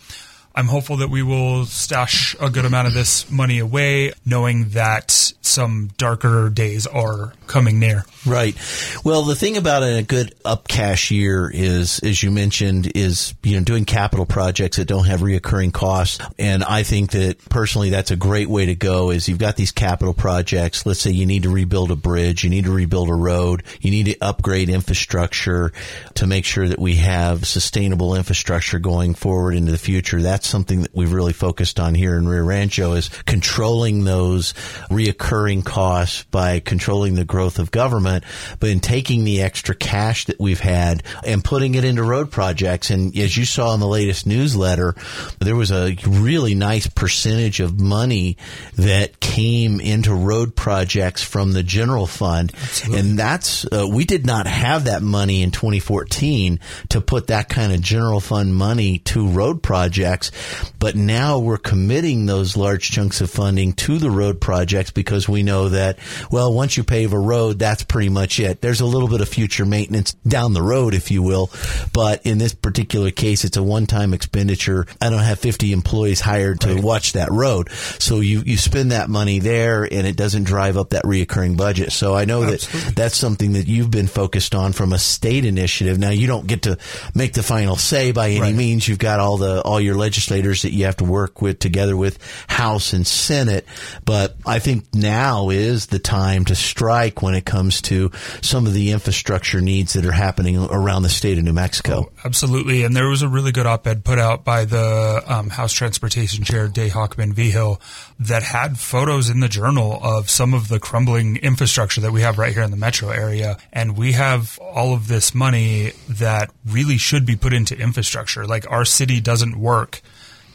I'm 0.53 0.67
hopeful 0.67 0.97
that 0.97 1.09
we 1.09 1.23
will 1.23 1.65
stash 1.65 2.35
a 2.39 2.49
good 2.49 2.65
amount 2.65 2.87
of 2.87 2.93
this 2.93 3.29
money 3.31 3.59
away, 3.59 4.11
knowing 4.25 4.69
that 4.69 5.11
some 5.41 5.91
darker 5.97 6.49
days 6.49 6.87
are 6.87 7.33
coming 7.47 7.79
near. 7.79 8.05
Right. 8.25 8.55
Well, 9.03 9.23
the 9.23 9.35
thing 9.35 9.57
about 9.57 9.83
a 9.83 10.03
good 10.03 10.35
up 10.45 10.67
cash 10.67 11.09
year 11.09 11.49
is, 11.51 11.99
as 11.99 12.21
you 12.21 12.31
mentioned, 12.31 12.91
is 12.95 13.33
you 13.43 13.57
know 13.57 13.63
doing 13.63 13.85
capital 13.85 14.25
projects 14.25 14.77
that 14.77 14.87
don't 14.87 15.05
have 15.05 15.21
reoccurring 15.21 15.73
costs, 15.73 16.19
and 16.37 16.63
I 16.63 16.83
think 16.83 17.11
that 17.11 17.37
personally 17.49 17.89
that's 17.89 18.11
a 18.11 18.15
great 18.15 18.49
way 18.49 18.67
to 18.67 18.75
go. 18.75 19.11
Is 19.11 19.27
you've 19.27 19.39
got 19.39 19.55
these 19.55 19.71
capital 19.71 20.13
projects. 20.13 20.85
Let's 20.85 20.99
say 20.99 21.11
you 21.11 21.25
need 21.25 21.43
to 21.43 21.49
rebuild 21.49 21.91
a 21.91 21.95
bridge, 21.95 22.43
you 22.43 22.49
need 22.49 22.65
to 22.65 22.71
rebuild 22.71 23.09
a 23.09 23.15
road, 23.15 23.63
you 23.79 23.91
need 23.91 24.05
to 24.05 24.17
upgrade 24.21 24.69
infrastructure 24.69 25.71
to 26.15 26.27
make 26.27 26.45
sure 26.45 26.67
that 26.67 26.79
we 26.79 26.95
have 26.95 27.47
sustainable 27.47 28.15
infrastructure 28.15 28.79
going 28.79 29.15
forward 29.15 29.55
into 29.55 29.71
the 29.71 29.77
future. 29.77 30.21
That's 30.21 30.40
something 30.45 30.81
that 30.81 30.95
we've 30.95 31.11
really 31.11 31.33
focused 31.33 31.79
on 31.79 31.95
here 31.95 32.17
in 32.17 32.27
Rio 32.27 32.43
Rancho 32.43 32.93
is 32.93 33.09
controlling 33.25 34.03
those 34.03 34.53
reoccurring 34.89 35.63
costs 35.63 36.23
by 36.31 36.59
controlling 36.59 37.15
the 37.15 37.25
growth 37.25 37.59
of 37.59 37.71
government, 37.71 38.23
but 38.59 38.69
in 38.69 38.79
taking 38.79 39.23
the 39.23 39.41
extra 39.41 39.75
cash 39.75 40.25
that 40.25 40.39
we've 40.39 40.59
had 40.59 41.03
and 41.25 41.43
putting 41.43 41.75
it 41.75 41.83
into 41.83 42.03
road 42.03 42.31
projects. 42.31 42.89
And 42.89 43.15
as 43.17 43.35
you 43.35 43.45
saw 43.45 43.73
in 43.73 43.79
the 43.79 43.87
latest 43.87 44.25
newsletter, 44.25 44.95
there 45.39 45.55
was 45.55 45.71
a 45.71 45.95
really 46.05 46.55
nice 46.55 46.87
percentage 46.87 47.59
of 47.59 47.79
money 47.79 48.37
that 48.75 49.19
came 49.19 49.79
into 49.79 50.13
road 50.13 50.55
projects 50.55 51.23
from 51.23 51.51
the 51.53 51.63
general 51.63 52.07
fund. 52.07 52.51
And 52.91 53.17
that's, 53.17 53.65
uh, 53.65 53.87
we 53.89 54.05
did 54.05 54.25
not 54.25 54.47
have 54.47 54.85
that 54.85 55.01
money 55.01 55.41
in 55.41 55.51
2014 55.51 56.59
to 56.89 57.01
put 57.01 57.27
that 57.27 57.49
kind 57.49 57.73
of 57.73 57.81
general 57.81 58.19
fund 58.19 58.55
money 58.55 58.99
to 58.99 59.27
road 59.27 59.63
projects. 59.63 60.30
But 60.79 60.95
now 60.95 61.39
we're 61.39 61.57
committing 61.57 62.25
those 62.25 62.57
large 62.57 62.89
chunks 62.91 63.21
of 63.21 63.29
funding 63.29 63.73
to 63.73 63.97
the 63.97 64.09
road 64.09 64.41
projects 64.41 64.91
because 64.91 65.29
we 65.29 65.43
know 65.43 65.69
that, 65.69 65.99
well, 66.31 66.53
once 66.53 66.77
you 66.77 66.83
pave 66.83 67.13
a 67.13 67.19
road, 67.19 67.59
that's 67.59 67.83
pretty 67.83 68.09
much 68.09 68.39
it. 68.39 68.61
There's 68.61 68.81
a 68.81 68.85
little 68.85 69.07
bit 69.07 69.21
of 69.21 69.29
future 69.29 69.65
maintenance 69.65 70.13
down 70.27 70.53
the 70.53 70.61
road, 70.61 70.93
if 70.93 71.11
you 71.11 71.21
will. 71.23 71.49
But 71.93 72.25
in 72.25 72.37
this 72.37 72.53
particular 72.53 73.11
case, 73.11 73.43
it's 73.45 73.57
a 73.57 73.63
one-time 73.63 74.13
expenditure. 74.13 74.85
I 74.99 75.09
don't 75.09 75.19
have 75.19 75.39
50 75.39 75.71
employees 75.73 76.19
hired 76.19 76.61
to 76.61 76.81
watch 76.81 77.13
that 77.13 77.31
road. 77.31 77.69
So 77.99 78.19
you, 78.19 78.41
you 78.45 78.57
spend 78.57 78.91
that 78.91 79.09
money 79.09 79.39
there 79.39 79.83
and 79.83 80.07
it 80.07 80.15
doesn't 80.17 80.43
drive 80.45 80.77
up 80.77 80.89
that 80.91 81.03
reoccurring 81.03 81.57
budget. 81.57 81.91
So 81.91 82.15
I 82.15 82.25
know 82.25 82.41
that 82.45 82.93
that's 82.95 83.15
something 83.17 83.53
that 83.53 83.67
you've 83.67 83.91
been 83.91 84.07
focused 84.07 84.55
on 84.55 84.73
from 84.73 84.93
a 84.93 84.99
state 84.99 85.45
initiative. 85.45 85.99
Now 85.99 86.09
you 86.09 86.27
don't 86.27 86.47
get 86.47 86.63
to 86.63 86.77
make 87.13 87.33
the 87.33 87.43
final 87.43 87.75
say 87.75 88.11
by 88.11 88.29
any 88.29 88.41
Right. 88.41 88.55
means. 88.55 88.87
You've 88.87 88.97
got 88.99 89.19
all 89.19 89.37
the 89.37 89.61
all 89.61 89.79
your 89.79 89.95
legislators 90.21 90.61
that 90.61 90.71
you 90.71 90.85
have 90.85 90.97
to 90.97 91.03
work 91.03 91.41
with 91.41 91.57
together 91.59 91.97
with 91.97 92.19
House 92.47 92.93
and 92.93 93.07
Senate. 93.07 93.65
But 94.05 94.35
I 94.45 94.59
think 94.59 94.93
now 94.93 95.49
is 95.49 95.87
the 95.87 95.99
time 95.99 96.45
to 96.45 96.55
strike 96.55 97.21
when 97.21 97.33
it 97.33 97.45
comes 97.45 97.81
to 97.83 98.11
some 98.41 98.67
of 98.67 98.73
the 98.73 98.91
infrastructure 98.91 99.61
needs 99.61 99.93
that 99.93 100.05
are 100.05 100.11
happening 100.11 100.57
around 100.57 101.03
the 101.03 101.09
state 101.09 101.37
of 101.37 101.43
New 101.43 101.53
Mexico. 101.53 102.11
Absolutely. 102.23 102.83
And 102.83 102.95
there 102.95 103.07
was 103.07 103.23
a 103.23 103.27
really 103.27 103.51
good 103.51 103.65
op 103.65 103.87
ed 103.87 104.03
put 104.03 104.19
out 104.19 104.43
by 104.43 104.65
the 104.65 105.23
um, 105.25 105.49
House 105.49 105.73
Transportation 105.73 106.43
Chair, 106.43 106.67
Day 106.67 106.89
Hochman-Vigil, 106.89 107.81
that 108.19 108.43
had 108.43 108.77
photos 108.77 109.29
in 109.29 109.39
the 109.39 109.49
journal 109.49 109.99
of 110.03 110.29
some 110.29 110.53
of 110.53 110.67
the 110.67 110.79
crumbling 110.79 111.37
infrastructure 111.37 112.01
that 112.01 112.11
we 112.11 112.21
have 112.21 112.37
right 112.37 112.53
here 112.53 112.63
in 112.63 112.71
the 112.71 112.77
metro 112.77 113.09
area. 113.09 113.57
And 113.73 113.97
we 113.97 114.11
have 114.11 114.59
all 114.59 114.93
of 114.93 115.07
this 115.07 115.33
money 115.33 115.93
that 116.09 116.51
really 116.65 116.97
should 116.97 117.25
be 117.25 117.35
put 117.35 117.53
into 117.53 117.77
infrastructure. 117.77 118.45
Like 118.45 118.69
our 118.69 118.85
city 118.85 119.19
doesn't 119.19 119.55
work 119.55 120.01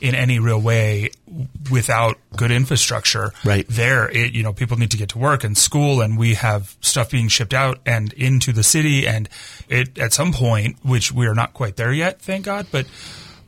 in 0.01 0.15
any 0.15 0.39
real 0.39 0.61
way 0.61 1.11
without 1.71 2.17
good 2.37 2.51
infrastructure 2.51 3.33
Right. 3.45 3.67
there 3.69 4.09
it, 4.11 4.33
you 4.33 4.43
know 4.43 4.53
people 4.53 4.77
need 4.77 4.91
to 4.91 4.97
get 4.97 5.11
to 5.11 5.19
work 5.19 5.43
and 5.45 5.57
school 5.57 6.01
and 6.01 6.19
we 6.19 6.35
have 6.35 6.77
stuff 6.81 7.11
being 7.11 7.29
shipped 7.29 7.55
out 7.55 7.79
and 7.87 8.13
into 8.13 8.53
the 8.53 8.63
city 8.63 9.07
and 9.07 9.29
it 9.69 9.99
at 9.99 10.13
some 10.13 10.33
point 10.33 10.77
which 10.83 11.13
we 11.13 11.27
are 11.27 11.35
not 11.35 11.55
quite 11.55 11.77
there 11.77 11.93
yet 11.93 12.21
thank 12.21 12.45
god 12.45 12.67
but 12.71 12.87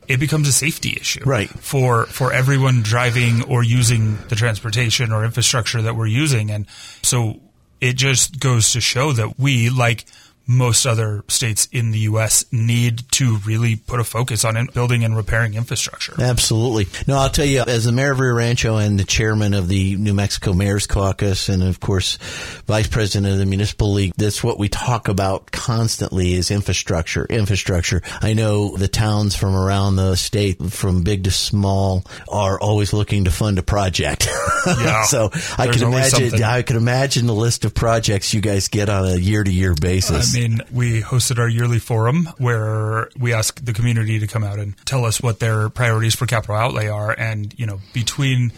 it 0.07 0.19
becomes 0.19 0.47
a 0.47 0.51
safety 0.51 0.97
issue 0.99 1.23
Right. 1.23 1.49
for 1.49 2.05
for 2.07 2.33
everyone 2.33 2.81
driving 2.81 3.43
or 3.43 3.63
using 3.63 4.17
the 4.29 4.35
transportation 4.35 5.11
or 5.11 5.23
infrastructure 5.23 5.81
that 5.83 5.95
we're 5.95 6.07
using 6.07 6.49
and 6.51 6.65
so 7.03 7.39
it 7.79 7.95
just 7.95 8.39
goes 8.39 8.73
to 8.73 8.81
show 8.81 9.13
that 9.13 9.39
we 9.39 9.69
like 9.69 10.05
most 10.49 10.87
other 10.87 11.23
states 11.27 11.67
in 11.71 11.91
the 11.91 11.99
US 11.99 12.43
need 12.51 13.03
to 13.11 13.37
really 13.45 13.75
put 13.75 13.99
a 13.99 14.03
focus 14.03 14.43
on 14.43 14.57
in- 14.57 14.65
building 14.73 15.03
and 15.03 15.15
repairing 15.15 15.53
infrastructure. 15.53 16.15
Absolutely. 16.19 16.87
No, 17.07 17.19
I'll 17.19 17.29
tell 17.29 17.45
you, 17.45 17.61
as 17.67 17.85
the 17.85 17.91
mayor 17.91 18.13
of 18.13 18.19
Rio 18.19 18.33
Rancho 18.33 18.77
and 18.77 18.99
the 18.99 19.03
chairman 19.03 19.53
of 19.53 19.67
the 19.67 19.95
New 19.97 20.15
Mexico 20.15 20.53
Mayor's 20.53 20.87
Caucus, 20.87 21.49
and 21.49 21.61
of 21.61 21.79
course, 21.79 22.17
vice 22.65 22.87
president 22.87 23.31
of 23.31 23.37
the 23.37 23.45
Municipal 23.45 23.93
League, 23.93 24.13
that's 24.17 24.43
what 24.43 24.57
we 24.57 24.69
talk 24.69 25.07
about 25.07 25.51
constantly 25.51 26.33
is 26.33 26.49
infrastructure, 26.49 27.27
infrastructure. 27.29 28.01
I 28.19 28.33
know 28.33 28.75
the 28.75 28.87
towns 28.87 29.35
from 29.35 29.55
around 29.55 29.97
the 29.97 30.15
state, 30.15 30.59
from 30.71 31.03
big 31.03 31.25
to 31.25 31.31
small, 31.31 32.03
are 32.27 32.59
always 32.59 32.91
looking 32.91 33.25
to 33.25 33.31
fund 33.31 33.59
a 33.59 33.63
project. 33.63 34.27
Yeah. 34.65 35.03
so 35.03 35.29
I 35.57 35.67
can 35.67 35.83
imagine, 35.83 36.09
something. 36.29 36.43
I 36.43 36.61
can 36.63 36.75
imagine 36.75 37.27
the 37.27 37.33
list 37.33 37.63
of 37.63 37.73
projects 37.73 38.33
you 38.33 38.41
guys 38.41 38.67
get 38.67 38.89
on 38.89 39.05
a 39.07 39.15
year 39.15 39.41
to 39.43 39.51
year 39.51 39.73
basis. 39.73 40.35
I 40.35 40.38
mean, 40.38 40.38
we 40.71 41.01
hosted 41.01 41.39
our 41.39 41.47
yearly 41.47 41.79
forum 41.79 42.29
where 42.37 43.09
we 43.17 43.33
ask 43.33 43.63
the 43.63 43.73
community 43.73 44.19
to 44.19 44.27
come 44.27 44.43
out 44.43 44.59
and 44.59 44.75
tell 44.85 45.05
us 45.05 45.21
what 45.21 45.39
their 45.39 45.69
priorities 45.69 46.15
for 46.15 46.25
capital 46.25 46.55
outlay 46.55 46.87
are. 46.87 47.11
And, 47.11 47.53
you 47.57 47.65
know, 47.65 47.79
between 47.93 48.51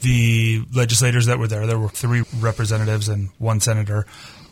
the 0.00 0.62
legislators 0.72 1.26
that 1.26 1.38
were 1.38 1.48
there, 1.48 1.66
there 1.66 1.78
were 1.78 1.88
three 1.88 2.24
representatives 2.38 3.08
and 3.08 3.30
one 3.38 3.60
senator. 3.60 4.06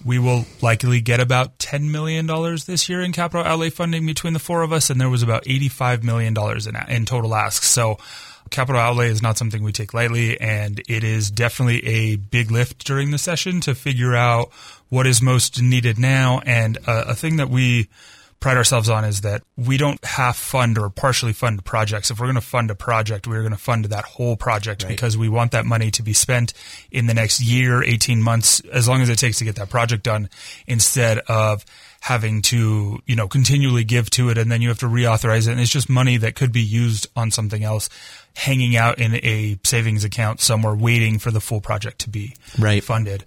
We 0.04 0.18
will 0.18 0.44
likely 0.62 1.00
get 1.00 1.20
about 1.20 1.58
$10 1.58 1.90
million 1.90 2.26
this 2.66 2.88
year 2.88 3.00
in 3.00 3.12
capital 3.12 3.44
outlay 3.44 3.70
funding 3.70 4.06
between 4.06 4.32
the 4.32 4.38
four 4.38 4.62
of 4.62 4.72
us, 4.72 4.90
and 4.90 5.00
there 5.00 5.10
was 5.10 5.22
about 5.22 5.44
$85 5.44 6.02
million 6.04 6.34
in, 6.36 6.94
in 6.94 7.04
total 7.06 7.34
asks. 7.34 7.66
So 7.66 7.98
capital 8.50 8.80
outlay 8.80 9.08
is 9.08 9.22
not 9.22 9.38
something 9.38 9.62
we 9.62 9.72
take 9.72 9.94
lightly, 9.94 10.40
and 10.40 10.80
it 10.88 11.04
is 11.04 11.30
definitely 11.30 11.86
a 11.86 12.16
big 12.16 12.50
lift 12.50 12.84
during 12.84 13.10
the 13.10 13.18
session 13.18 13.60
to 13.62 13.74
figure 13.74 14.14
out 14.14 14.50
what 14.88 15.06
is 15.06 15.20
most 15.20 15.60
needed 15.60 15.98
now. 15.98 16.40
And 16.44 16.76
a, 16.86 17.10
a 17.10 17.14
thing 17.14 17.36
that 17.36 17.48
we 17.48 17.88
pride 18.40 18.56
ourselves 18.56 18.88
on 18.88 19.04
is 19.04 19.22
that 19.22 19.42
we 19.56 19.76
don't 19.76 20.02
half 20.04 20.36
fund 20.36 20.78
or 20.78 20.90
partially 20.90 21.32
fund 21.32 21.64
projects. 21.64 22.10
If 22.10 22.20
we're 22.20 22.26
going 22.26 22.34
to 22.36 22.40
fund 22.40 22.70
a 22.70 22.74
project, 22.74 23.26
we're 23.26 23.40
going 23.40 23.52
to 23.52 23.58
fund 23.58 23.86
that 23.86 24.04
whole 24.04 24.36
project 24.36 24.82
right. 24.82 24.90
because 24.90 25.16
we 25.16 25.28
want 25.28 25.52
that 25.52 25.64
money 25.64 25.90
to 25.92 26.02
be 26.02 26.12
spent 26.12 26.52
in 26.90 27.06
the 27.06 27.14
next 27.14 27.40
year, 27.40 27.82
18 27.82 28.22
months, 28.22 28.60
as 28.72 28.86
long 28.86 29.00
as 29.00 29.08
it 29.08 29.18
takes 29.18 29.38
to 29.38 29.44
get 29.44 29.56
that 29.56 29.70
project 29.70 30.02
done 30.02 30.28
instead 30.66 31.18
of 31.20 31.64
having 32.06 32.40
to, 32.40 33.02
you 33.04 33.16
know, 33.16 33.26
continually 33.26 33.82
give 33.82 34.08
to 34.08 34.28
it 34.28 34.38
and 34.38 34.48
then 34.48 34.62
you 34.62 34.68
have 34.68 34.78
to 34.78 34.86
reauthorize 34.86 35.48
it. 35.48 35.50
And 35.50 35.60
it's 35.60 35.72
just 35.72 35.88
money 35.88 36.16
that 36.18 36.36
could 36.36 36.52
be 36.52 36.62
used 36.62 37.08
on 37.16 37.32
something 37.32 37.64
else 37.64 37.88
hanging 38.36 38.76
out 38.76 38.98
in 38.98 39.14
a 39.14 39.58
savings 39.64 40.04
account 40.04 40.40
somewhere 40.40 40.74
waiting 40.74 41.18
for 41.18 41.30
the 41.30 41.40
full 41.40 41.60
project 41.60 42.00
to 42.00 42.10
be 42.10 42.36
right. 42.58 42.84
funded. 42.84 43.24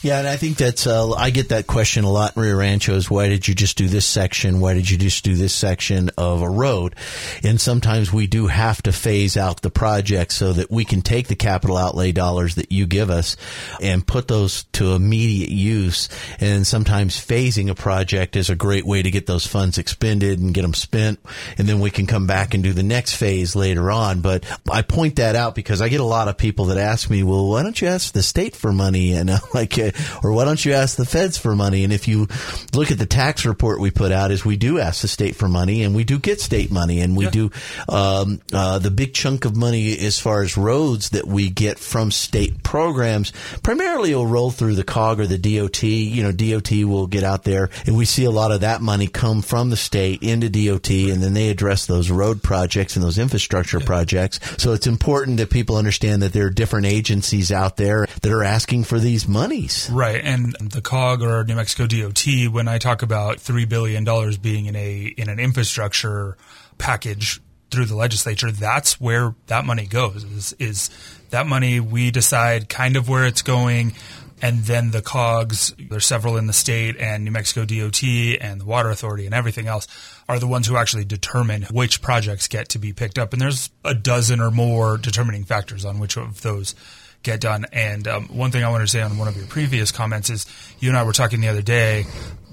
Yeah, 0.00 0.20
and 0.20 0.28
I 0.28 0.36
think 0.36 0.56
that's 0.56 0.86
uh, 0.86 1.10
I 1.10 1.30
get 1.30 1.48
that 1.48 1.66
question 1.66 2.04
a 2.04 2.10
lot 2.10 2.36
in 2.36 2.42
Rio 2.42 2.56
Rancho 2.56 2.94
is 2.94 3.10
why 3.10 3.28
did 3.28 3.48
you 3.48 3.54
just 3.56 3.76
do 3.76 3.88
this 3.88 4.06
section? 4.06 4.60
Why 4.60 4.74
did 4.74 4.88
you 4.88 4.96
just 4.96 5.24
do 5.24 5.34
this 5.34 5.52
section 5.52 6.10
of 6.16 6.40
a 6.40 6.48
road? 6.48 6.94
And 7.42 7.60
sometimes 7.60 8.12
we 8.12 8.28
do 8.28 8.46
have 8.46 8.80
to 8.82 8.92
phase 8.92 9.36
out 9.36 9.60
the 9.62 9.70
project 9.70 10.30
so 10.30 10.52
that 10.52 10.70
we 10.70 10.84
can 10.84 11.02
take 11.02 11.26
the 11.26 11.34
capital 11.34 11.76
outlay 11.76 12.12
dollars 12.12 12.54
that 12.54 12.70
you 12.70 12.86
give 12.86 13.10
us 13.10 13.36
and 13.82 14.06
put 14.06 14.28
those 14.28 14.62
to 14.74 14.92
immediate 14.92 15.50
use. 15.50 16.08
And 16.38 16.64
sometimes 16.64 17.16
phasing 17.16 17.68
a 17.68 17.74
project 17.74 17.97
is 18.02 18.50
a 18.50 18.56
great 18.56 18.86
way 18.86 19.02
to 19.02 19.10
get 19.10 19.26
those 19.26 19.46
funds 19.46 19.78
expended 19.78 20.38
and 20.38 20.54
get 20.54 20.62
them 20.62 20.74
spent, 20.74 21.20
and 21.56 21.68
then 21.68 21.80
we 21.80 21.90
can 21.90 22.06
come 22.06 22.26
back 22.26 22.54
and 22.54 22.62
do 22.62 22.72
the 22.72 22.82
next 22.82 23.14
phase 23.14 23.56
later 23.56 23.90
on. 23.90 24.20
But 24.20 24.44
I 24.70 24.82
point 24.82 25.16
that 25.16 25.36
out 25.36 25.54
because 25.54 25.80
I 25.80 25.88
get 25.88 26.00
a 26.00 26.04
lot 26.04 26.28
of 26.28 26.36
people 26.36 26.66
that 26.66 26.78
ask 26.78 27.10
me, 27.10 27.22
"Well, 27.22 27.48
why 27.48 27.62
don't 27.62 27.80
you 27.80 27.88
ask 27.88 28.12
the 28.12 28.22
state 28.22 28.56
for 28.56 28.72
money?" 28.72 29.12
And 29.18 29.30
I'm 29.30 29.40
like 29.52 29.78
or 30.22 30.32
why 30.32 30.44
don't 30.44 30.64
you 30.64 30.72
ask 30.72 30.96
the 30.96 31.04
feds 31.04 31.38
for 31.38 31.54
money? 31.54 31.84
And 31.84 31.92
if 31.92 32.08
you 32.08 32.28
look 32.74 32.90
at 32.90 32.98
the 32.98 33.06
tax 33.06 33.44
report 33.44 33.80
we 33.80 33.90
put 33.90 34.12
out, 34.12 34.30
is 34.30 34.44
we 34.44 34.56
do 34.56 34.78
ask 34.78 35.02
the 35.02 35.08
state 35.08 35.36
for 35.36 35.48
money, 35.48 35.82
and 35.82 35.94
we 35.94 36.04
do 36.04 36.18
get 36.18 36.40
state 36.40 36.70
money, 36.70 37.00
and 37.00 37.16
we 37.16 37.24
yeah. 37.24 37.30
do 37.30 37.50
um, 37.88 38.40
uh, 38.52 38.78
the 38.78 38.90
big 38.90 39.14
chunk 39.14 39.44
of 39.44 39.56
money 39.56 39.96
as 39.98 40.18
far 40.18 40.42
as 40.42 40.56
roads 40.56 41.10
that 41.10 41.26
we 41.26 41.50
get 41.50 41.78
from 41.78 42.10
state 42.10 42.62
programs. 42.62 43.32
Primarily, 43.62 44.14
will 44.14 44.26
roll 44.26 44.50
through 44.50 44.74
the 44.74 44.84
COG 44.84 45.20
or 45.20 45.26
the 45.26 45.38
DOT. 45.38 45.82
You 45.82 46.22
know, 46.22 46.32
DOT 46.32 46.70
will 46.84 47.06
get 47.06 47.24
out 47.24 47.44
there, 47.44 47.70
we 47.96 48.04
see 48.04 48.24
a 48.24 48.30
lot 48.30 48.52
of 48.52 48.60
that 48.60 48.80
money 48.80 49.06
come 49.06 49.42
from 49.42 49.70
the 49.70 49.76
state 49.76 50.22
into 50.22 50.48
DOT, 50.48 50.90
and 50.90 51.22
then 51.22 51.34
they 51.34 51.48
address 51.48 51.86
those 51.86 52.10
road 52.10 52.42
projects 52.42 52.96
and 52.96 53.04
those 53.04 53.18
infrastructure 53.18 53.78
yeah. 53.78 53.86
projects. 53.86 54.40
So 54.62 54.72
it's 54.72 54.86
important 54.86 55.38
that 55.38 55.50
people 55.50 55.76
understand 55.76 56.22
that 56.22 56.32
there 56.32 56.46
are 56.46 56.50
different 56.50 56.86
agencies 56.86 57.52
out 57.52 57.76
there 57.76 58.06
that 58.22 58.32
are 58.32 58.44
asking 58.44 58.84
for 58.84 58.98
these 58.98 59.28
monies. 59.28 59.88
Right. 59.92 60.20
And 60.22 60.56
the 60.60 60.80
COG 60.80 61.22
or 61.22 61.44
New 61.44 61.54
Mexico 61.54 61.86
DOT, 61.86 62.26
when 62.50 62.68
I 62.68 62.78
talk 62.78 63.02
about 63.02 63.38
$3 63.38 63.68
billion 63.68 64.04
being 64.40 64.66
in 64.66 64.76
a, 64.76 65.14
in 65.16 65.28
an 65.28 65.38
infrastructure 65.38 66.36
package 66.78 67.40
through 67.70 67.86
the 67.86 67.96
legislature, 67.96 68.50
that's 68.50 69.00
where 69.00 69.34
that 69.46 69.64
money 69.64 69.86
goes 69.86 70.24
is, 70.24 70.52
is 70.58 70.90
that 71.30 71.46
money 71.46 71.80
we 71.80 72.10
decide 72.10 72.68
kind 72.68 72.96
of 72.96 73.08
where 73.08 73.26
it's 73.26 73.42
going. 73.42 73.92
And 74.40 74.64
then 74.64 74.90
the 74.90 75.02
COGs, 75.02 75.74
there's 75.90 76.06
several 76.06 76.36
in 76.36 76.46
the 76.46 76.52
state 76.52 76.96
and 76.96 77.24
New 77.24 77.30
Mexico 77.30 77.64
DOT 77.64 78.02
and 78.40 78.60
the 78.60 78.64
Water 78.64 78.90
Authority 78.90 79.26
and 79.26 79.34
everything 79.34 79.66
else 79.66 79.86
are 80.28 80.38
the 80.38 80.46
ones 80.46 80.66
who 80.66 80.76
actually 80.76 81.04
determine 81.04 81.62
which 81.64 82.02
projects 82.02 82.46
get 82.46 82.68
to 82.70 82.78
be 82.78 82.92
picked 82.92 83.18
up. 83.18 83.32
And 83.32 83.42
there's 83.42 83.70
a 83.84 83.94
dozen 83.94 84.40
or 84.40 84.50
more 84.50 84.96
determining 84.98 85.44
factors 85.44 85.84
on 85.84 85.98
which 85.98 86.16
of 86.16 86.42
those 86.42 86.74
get 87.22 87.40
done. 87.40 87.66
And 87.72 88.06
um, 88.06 88.28
one 88.28 88.50
thing 88.50 88.64
I 88.64 88.70
want 88.70 88.82
to 88.82 88.88
say 88.88 89.02
on 89.02 89.18
one 89.18 89.28
of 89.28 89.36
your 89.36 89.46
previous 89.46 89.90
comments 89.90 90.30
is 90.30 90.46
you 90.78 90.88
and 90.88 90.98
I 90.98 91.02
were 91.02 91.12
talking 91.12 91.40
the 91.40 91.48
other 91.48 91.62
day 91.62 92.04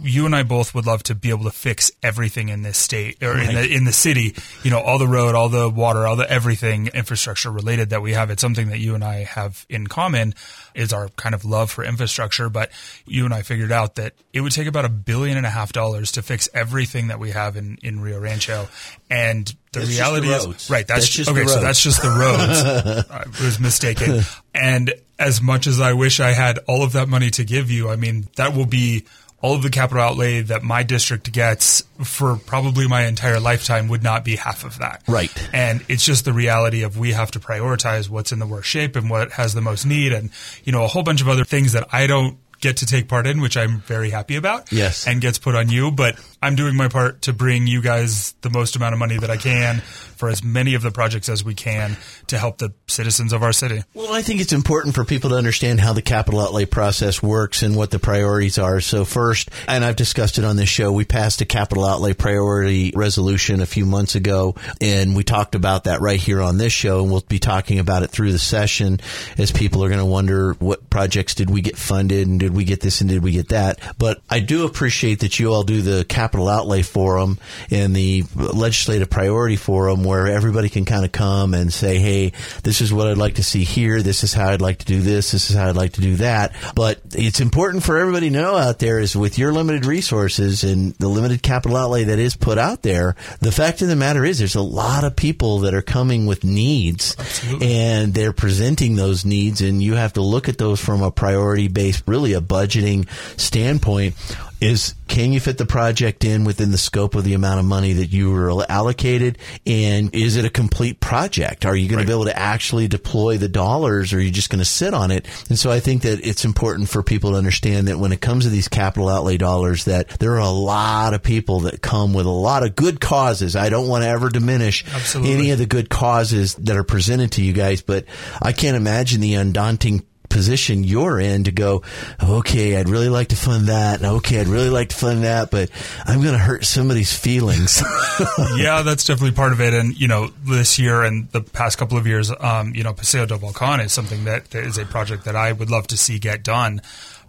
you 0.05 0.25
and 0.25 0.35
I 0.35 0.43
both 0.43 0.75
would 0.75 0.85
love 0.85 1.03
to 1.03 1.15
be 1.15 1.29
able 1.29 1.45
to 1.45 1.51
fix 1.51 1.91
everything 2.03 2.49
in 2.49 2.61
this 2.61 2.77
state 2.77 3.21
or 3.23 3.33
right. 3.33 3.49
in 3.49 3.55
the 3.55 3.75
in 3.75 3.83
the 3.85 3.91
city. 3.91 4.35
You 4.63 4.71
know, 4.71 4.79
all 4.79 4.99
the 4.99 5.07
road, 5.07 5.35
all 5.35 5.49
the 5.49 5.69
water, 5.69 6.05
all 6.05 6.15
the 6.15 6.29
everything 6.29 6.87
infrastructure 6.87 7.51
related 7.51 7.89
that 7.89 8.01
we 8.01 8.13
have. 8.13 8.29
It's 8.29 8.41
something 8.41 8.69
that 8.69 8.79
you 8.79 8.95
and 8.95 9.03
I 9.03 9.23
have 9.23 9.65
in 9.69 9.87
common 9.87 10.33
is 10.73 10.93
our 10.93 11.09
kind 11.09 11.33
of 11.33 11.43
love 11.43 11.71
for 11.71 11.83
infrastructure. 11.83 12.49
But 12.49 12.71
you 13.05 13.25
and 13.25 13.33
I 13.33 13.41
figured 13.41 13.71
out 13.71 13.95
that 13.95 14.13
it 14.31 14.41
would 14.41 14.51
take 14.51 14.67
about 14.67 14.85
a 14.85 14.89
billion 14.89 15.37
and 15.37 15.45
a 15.45 15.49
half 15.49 15.73
dollars 15.73 16.13
to 16.13 16.21
fix 16.21 16.47
everything 16.53 17.07
that 17.07 17.19
we 17.19 17.31
have 17.31 17.57
in 17.57 17.77
in 17.81 17.99
Rio 17.99 18.19
Rancho, 18.19 18.67
and 19.09 19.47
the 19.71 19.79
that's 19.79 19.89
reality 19.89 20.27
the 20.27 20.35
is 20.35 20.69
right. 20.69 20.87
That's, 20.87 21.01
that's 21.01 21.09
just 21.09 21.29
okay. 21.29 21.45
So 21.47 21.59
that's 21.59 21.81
just 21.81 22.01
the 22.01 22.09
roads. 22.09 23.09
I 23.11 23.25
was 23.43 23.59
mistaken. 23.59 24.21
And 24.53 24.93
as 25.17 25.41
much 25.41 25.67
as 25.67 25.81
I 25.81 25.93
wish 25.93 26.19
I 26.19 26.31
had 26.31 26.59
all 26.67 26.83
of 26.83 26.93
that 26.93 27.07
money 27.07 27.29
to 27.31 27.43
give 27.43 27.71
you, 27.71 27.89
I 27.89 27.95
mean 27.95 28.27
that 28.35 28.55
will 28.55 28.65
be 28.65 29.05
all 29.45 29.53
of 29.53 29.61
the 29.61 29.69
capital 29.69 30.01
outlay 30.01 30.41
that 30.41 30.63
my 30.63 30.81
district 30.81 31.31
gets 31.31 31.83
for 32.03 32.35
probably 32.35 32.87
my 32.87 33.05
entire 33.05 33.39
lifetime 33.39 33.87
would 33.87 34.01
not 34.01 34.25
be 34.25 34.35
half 34.35 34.65
of 34.65 34.79
that. 34.79 35.03
Right. 35.07 35.31
And 35.53 35.85
it's 35.87 36.03
just 36.03 36.25
the 36.25 36.33
reality 36.33 36.81
of 36.81 36.97
we 36.97 37.11
have 37.11 37.29
to 37.31 37.39
prioritize 37.39 38.09
what's 38.09 38.31
in 38.31 38.39
the 38.39 38.47
worst 38.47 38.67
shape 38.67 38.95
and 38.95 39.07
what 39.07 39.33
has 39.33 39.53
the 39.53 39.61
most 39.61 39.85
need 39.85 40.13
and, 40.13 40.31
you 40.63 40.71
know, 40.71 40.83
a 40.83 40.87
whole 40.87 41.03
bunch 41.03 41.21
of 41.21 41.29
other 41.29 41.45
things 41.45 41.73
that 41.73 41.87
I 41.93 42.07
don't 42.07 42.39
get 42.59 42.77
to 42.77 42.87
take 42.87 43.07
part 43.07 43.27
in, 43.27 43.39
which 43.39 43.55
I'm 43.55 43.81
very 43.81 44.09
happy 44.09 44.35
about. 44.35 44.71
Yes. 44.71 45.05
And 45.05 45.21
gets 45.21 45.37
put 45.37 45.53
on 45.53 45.69
you. 45.69 45.91
But 45.91 46.19
I'm 46.45 46.55
doing 46.55 46.75
my 46.75 46.89
part 46.89 47.23
to 47.23 47.33
bring 47.33 47.65
you 47.65 47.81
guys 47.81 48.33
the 48.41 48.51
most 48.51 48.75
amount 48.75 48.93
of 48.93 48.99
money 48.99 49.17
that 49.17 49.31
I 49.31 49.37
can 49.37 49.77
for 49.79 50.29
as 50.29 50.43
many 50.43 50.75
of 50.75 50.83
the 50.83 50.91
projects 50.91 51.27
as 51.27 51.43
we 51.43 51.55
can 51.55 51.97
to 52.27 52.37
help 52.37 52.59
the 52.59 52.71
citizens 52.85 53.33
of 53.33 53.41
our 53.41 53.51
city. 53.51 53.81
Well, 53.95 54.13
I 54.13 54.21
think 54.21 54.41
it's 54.41 54.53
important 54.53 54.93
for 54.93 55.03
people 55.03 55.31
to 55.31 55.37
understand 55.37 55.79
how 55.79 55.93
the 55.93 56.03
capital 56.03 56.39
outlay 56.39 56.65
process 56.65 57.21
works 57.21 57.63
and 57.63 57.75
what 57.75 57.89
the 57.89 57.97
priorities 57.97 58.59
are. 58.59 58.79
So 58.79 59.05
first, 59.05 59.49
and 59.67 59.83
I've 59.83 59.95
discussed 59.95 60.37
it 60.37 60.45
on 60.45 60.55
this 60.55 60.69
show, 60.69 60.91
we 60.91 61.03
passed 61.03 61.41
a 61.41 61.45
capital 61.45 61.83
outlay 61.83 62.13
priority 62.13 62.91
resolution 62.95 63.59
a 63.59 63.65
few 63.65 63.87
months 63.87 64.13
ago, 64.13 64.53
and 64.79 65.15
we 65.15 65.23
talked 65.23 65.55
about 65.55 65.85
that 65.85 65.99
right 65.99 66.19
here 66.19 66.41
on 66.41 66.59
this 66.59 66.73
show, 66.73 67.01
and 67.01 67.11
we'll 67.11 67.21
be 67.21 67.39
talking 67.39 67.79
about 67.79 68.03
it 68.03 68.11
through 68.11 68.31
the 68.31 68.39
session 68.39 68.99
as 69.39 69.51
people 69.51 69.83
are 69.83 69.89
going 69.89 69.99
to 69.99 70.05
wonder 70.05 70.53
what 70.59 70.91
projects 70.91 71.33
did 71.33 71.49
we 71.49 71.61
get 71.61 71.75
funded 71.75 72.27
and 72.27 72.39
did 72.39 72.53
we 72.53 72.65
get 72.65 72.81
this 72.81 73.01
and 73.01 73.09
did 73.09 73.23
we 73.23 73.31
get 73.31 73.49
that. 73.49 73.79
But 73.97 74.21
I 74.29 74.41
do 74.41 74.65
appreciate 74.65 75.21
that 75.21 75.39
you 75.39 75.51
all 75.51 75.63
do 75.63 75.81
the 75.81 76.05
capital 76.05 76.34
outlay 76.43 76.81
forum 76.81 77.39
and 77.71 77.95
the 77.95 78.23
legislative 78.35 79.09
priority 79.09 79.55
forum 79.55 80.03
where 80.03 80.27
everybody 80.27 80.69
can 80.69 80.85
kind 80.85 81.05
of 81.05 81.11
come 81.11 81.53
and 81.53 81.71
say, 81.71 81.97
hey, 81.99 82.33
this 82.63 82.81
is 82.81 82.93
what 82.93 83.07
I'd 83.07 83.17
like 83.17 83.35
to 83.35 83.43
see 83.43 83.63
here. 83.63 84.01
This 84.01 84.23
is 84.23 84.33
how 84.33 84.49
I'd 84.49 84.61
like 84.61 84.79
to 84.79 84.85
do 84.85 85.01
this. 85.01 85.31
This 85.31 85.49
is 85.49 85.55
how 85.55 85.69
I'd 85.69 85.75
like 85.75 85.93
to 85.93 86.01
do 86.01 86.15
that. 86.17 86.53
But 86.75 86.99
it's 87.13 87.39
important 87.39 87.83
for 87.83 87.97
everybody 87.97 88.29
to 88.29 88.35
know 88.35 88.55
out 88.55 88.79
there 88.79 88.99
is 88.99 89.15
with 89.15 89.37
your 89.37 89.53
limited 89.53 89.85
resources 89.85 90.63
and 90.63 90.93
the 90.95 91.07
limited 91.07 91.41
capital 91.41 91.77
outlay 91.77 92.05
that 92.05 92.19
is 92.19 92.35
put 92.35 92.57
out 92.57 92.81
there, 92.81 93.15
the 93.39 93.51
fact 93.51 93.81
of 93.81 93.87
the 93.87 93.95
matter 93.95 94.25
is 94.25 94.39
there's 94.39 94.55
a 94.55 94.61
lot 94.61 95.03
of 95.03 95.15
people 95.15 95.59
that 95.59 95.73
are 95.73 95.81
coming 95.81 96.25
with 96.25 96.43
needs 96.43 97.15
Absolutely. 97.17 97.73
and 97.73 98.13
they're 98.13 98.33
presenting 98.33 98.95
those 98.95 99.25
needs 99.25 99.61
and 99.61 99.81
you 99.81 99.95
have 99.95 100.13
to 100.13 100.21
look 100.21 100.49
at 100.49 100.57
those 100.57 100.79
from 100.79 101.01
a 101.01 101.11
priority 101.11 101.67
based, 101.67 102.03
really 102.07 102.33
a 102.33 102.41
budgeting 102.41 103.07
standpoint 103.39 104.15
is 104.61 104.95
can 105.07 105.31
you 105.31 105.39
fit 105.39 105.57
the 105.57 105.65
project 105.65 106.23
in 106.23 106.43
within 106.43 106.71
the 106.71 106.77
scope 106.77 107.15
of 107.15 107.23
the 107.23 107.33
amount 107.33 107.59
of 107.59 107.65
money 107.65 107.93
that 107.93 108.07
you 108.07 108.31
were 108.31 108.65
allocated? 108.69 109.37
And 109.65 110.13
is 110.13 110.35
it 110.35 110.45
a 110.45 110.49
complete 110.49 110.99
project? 110.99 111.65
Are 111.65 111.75
you 111.75 111.87
going 111.87 111.97
right. 111.97 112.03
to 112.03 112.07
be 112.07 112.13
able 112.13 112.25
to 112.25 112.37
actually 112.37 112.87
deploy 112.87 113.37
the 113.37 113.47
dollars 113.47 114.13
or 114.13 114.17
are 114.17 114.21
you 114.21 114.31
just 114.31 114.49
going 114.49 114.59
to 114.59 114.65
sit 114.65 114.93
on 114.93 115.11
it? 115.11 115.27
And 115.49 115.59
so 115.59 115.71
I 115.71 115.79
think 115.79 116.01
that 116.03 116.25
it's 116.25 116.45
important 116.45 116.89
for 116.89 117.03
people 117.03 117.31
to 117.31 117.37
understand 117.37 117.87
that 117.87 117.99
when 117.99 118.11
it 118.11 118.21
comes 118.21 118.45
to 118.45 118.49
these 118.49 118.67
capital 118.67 119.09
outlay 119.09 119.37
dollars, 119.37 119.85
that 119.85 120.09
there 120.19 120.33
are 120.33 120.39
a 120.39 120.49
lot 120.49 121.13
of 121.13 121.21
people 121.21 121.61
that 121.61 121.81
come 121.81 122.13
with 122.13 122.25
a 122.25 122.29
lot 122.29 122.63
of 122.63 122.75
good 122.75 122.99
causes. 122.99 123.55
I 123.55 123.69
don't 123.69 123.87
want 123.87 124.03
to 124.03 124.09
ever 124.09 124.29
diminish 124.29 124.85
Absolutely. 124.93 125.33
any 125.33 125.51
of 125.51 125.59
the 125.59 125.65
good 125.65 125.89
causes 125.89 126.55
that 126.55 126.75
are 126.75 126.83
presented 126.83 127.33
to 127.33 127.43
you 127.43 127.53
guys, 127.53 127.81
but 127.81 128.05
I 128.41 128.51
can't 128.51 128.77
imagine 128.77 129.21
the 129.21 129.35
undaunting 129.35 130.05
position 130.35 130.83
you're 130.83 131.17
in 131.17 131.45
to 131.45 131.51
go, 131.53 131.81
okay, 132.21 132.75
I'd 132.75 132.89
really 132.89 133.07
like 133.07 133.29
to 133.29 133.37
fund 133.37 133.67
that. 133.67 134.03
Okay, 134.03 134.41
I'd 134.41 134.49
really 134.49 134.69
like 134.69 134.89
to 134.89 134.95
fund 134.95 135.23
that, 135.23 135.49
but 135.49 135.69
I'm 136.03 136.21
going 136.21 136.33
to 136.33 136.39
hurt 136.39 136.65
somebody's 136.65 137.17
feelings. 137.17 137.81
yeah, 138.57 138.81
that's 138.81 139.05
definitely 139.05 139.31
part 139.31 139.53
of 139.53 139.61
it. 139.61 139.73
And, 139.73 139.97
you 139.97 140.09
know, 140.09 140.27
this 140.43 140.77
year 140.77 141.03
and 141.03 141.31
the 141.31 141.39
past 141.39 141.77
couple 141.77 141.97
of 141.97 142.05
years, 142.05 142.33
um, 142.37 142.75
you 142.75 142.83
know, 142.83 142.91
Paseo 142.91 143.25
del 143.25 143.37
Volcan 143.37 143.79
is 143.79 143.93
something 143.93 144.25
that, 144.25 144.51
that 144.51 144.65
is 144.65 144.77
a 144.77 144.85
project 144.85 145.23
that 145.23 145.37
I 145.37 145.53
would 145.53 145.69
love 145.69 145.87
to 145.87 145.97
see 145.97 146.19
get 146.19 146.43
done. 146.43 146.81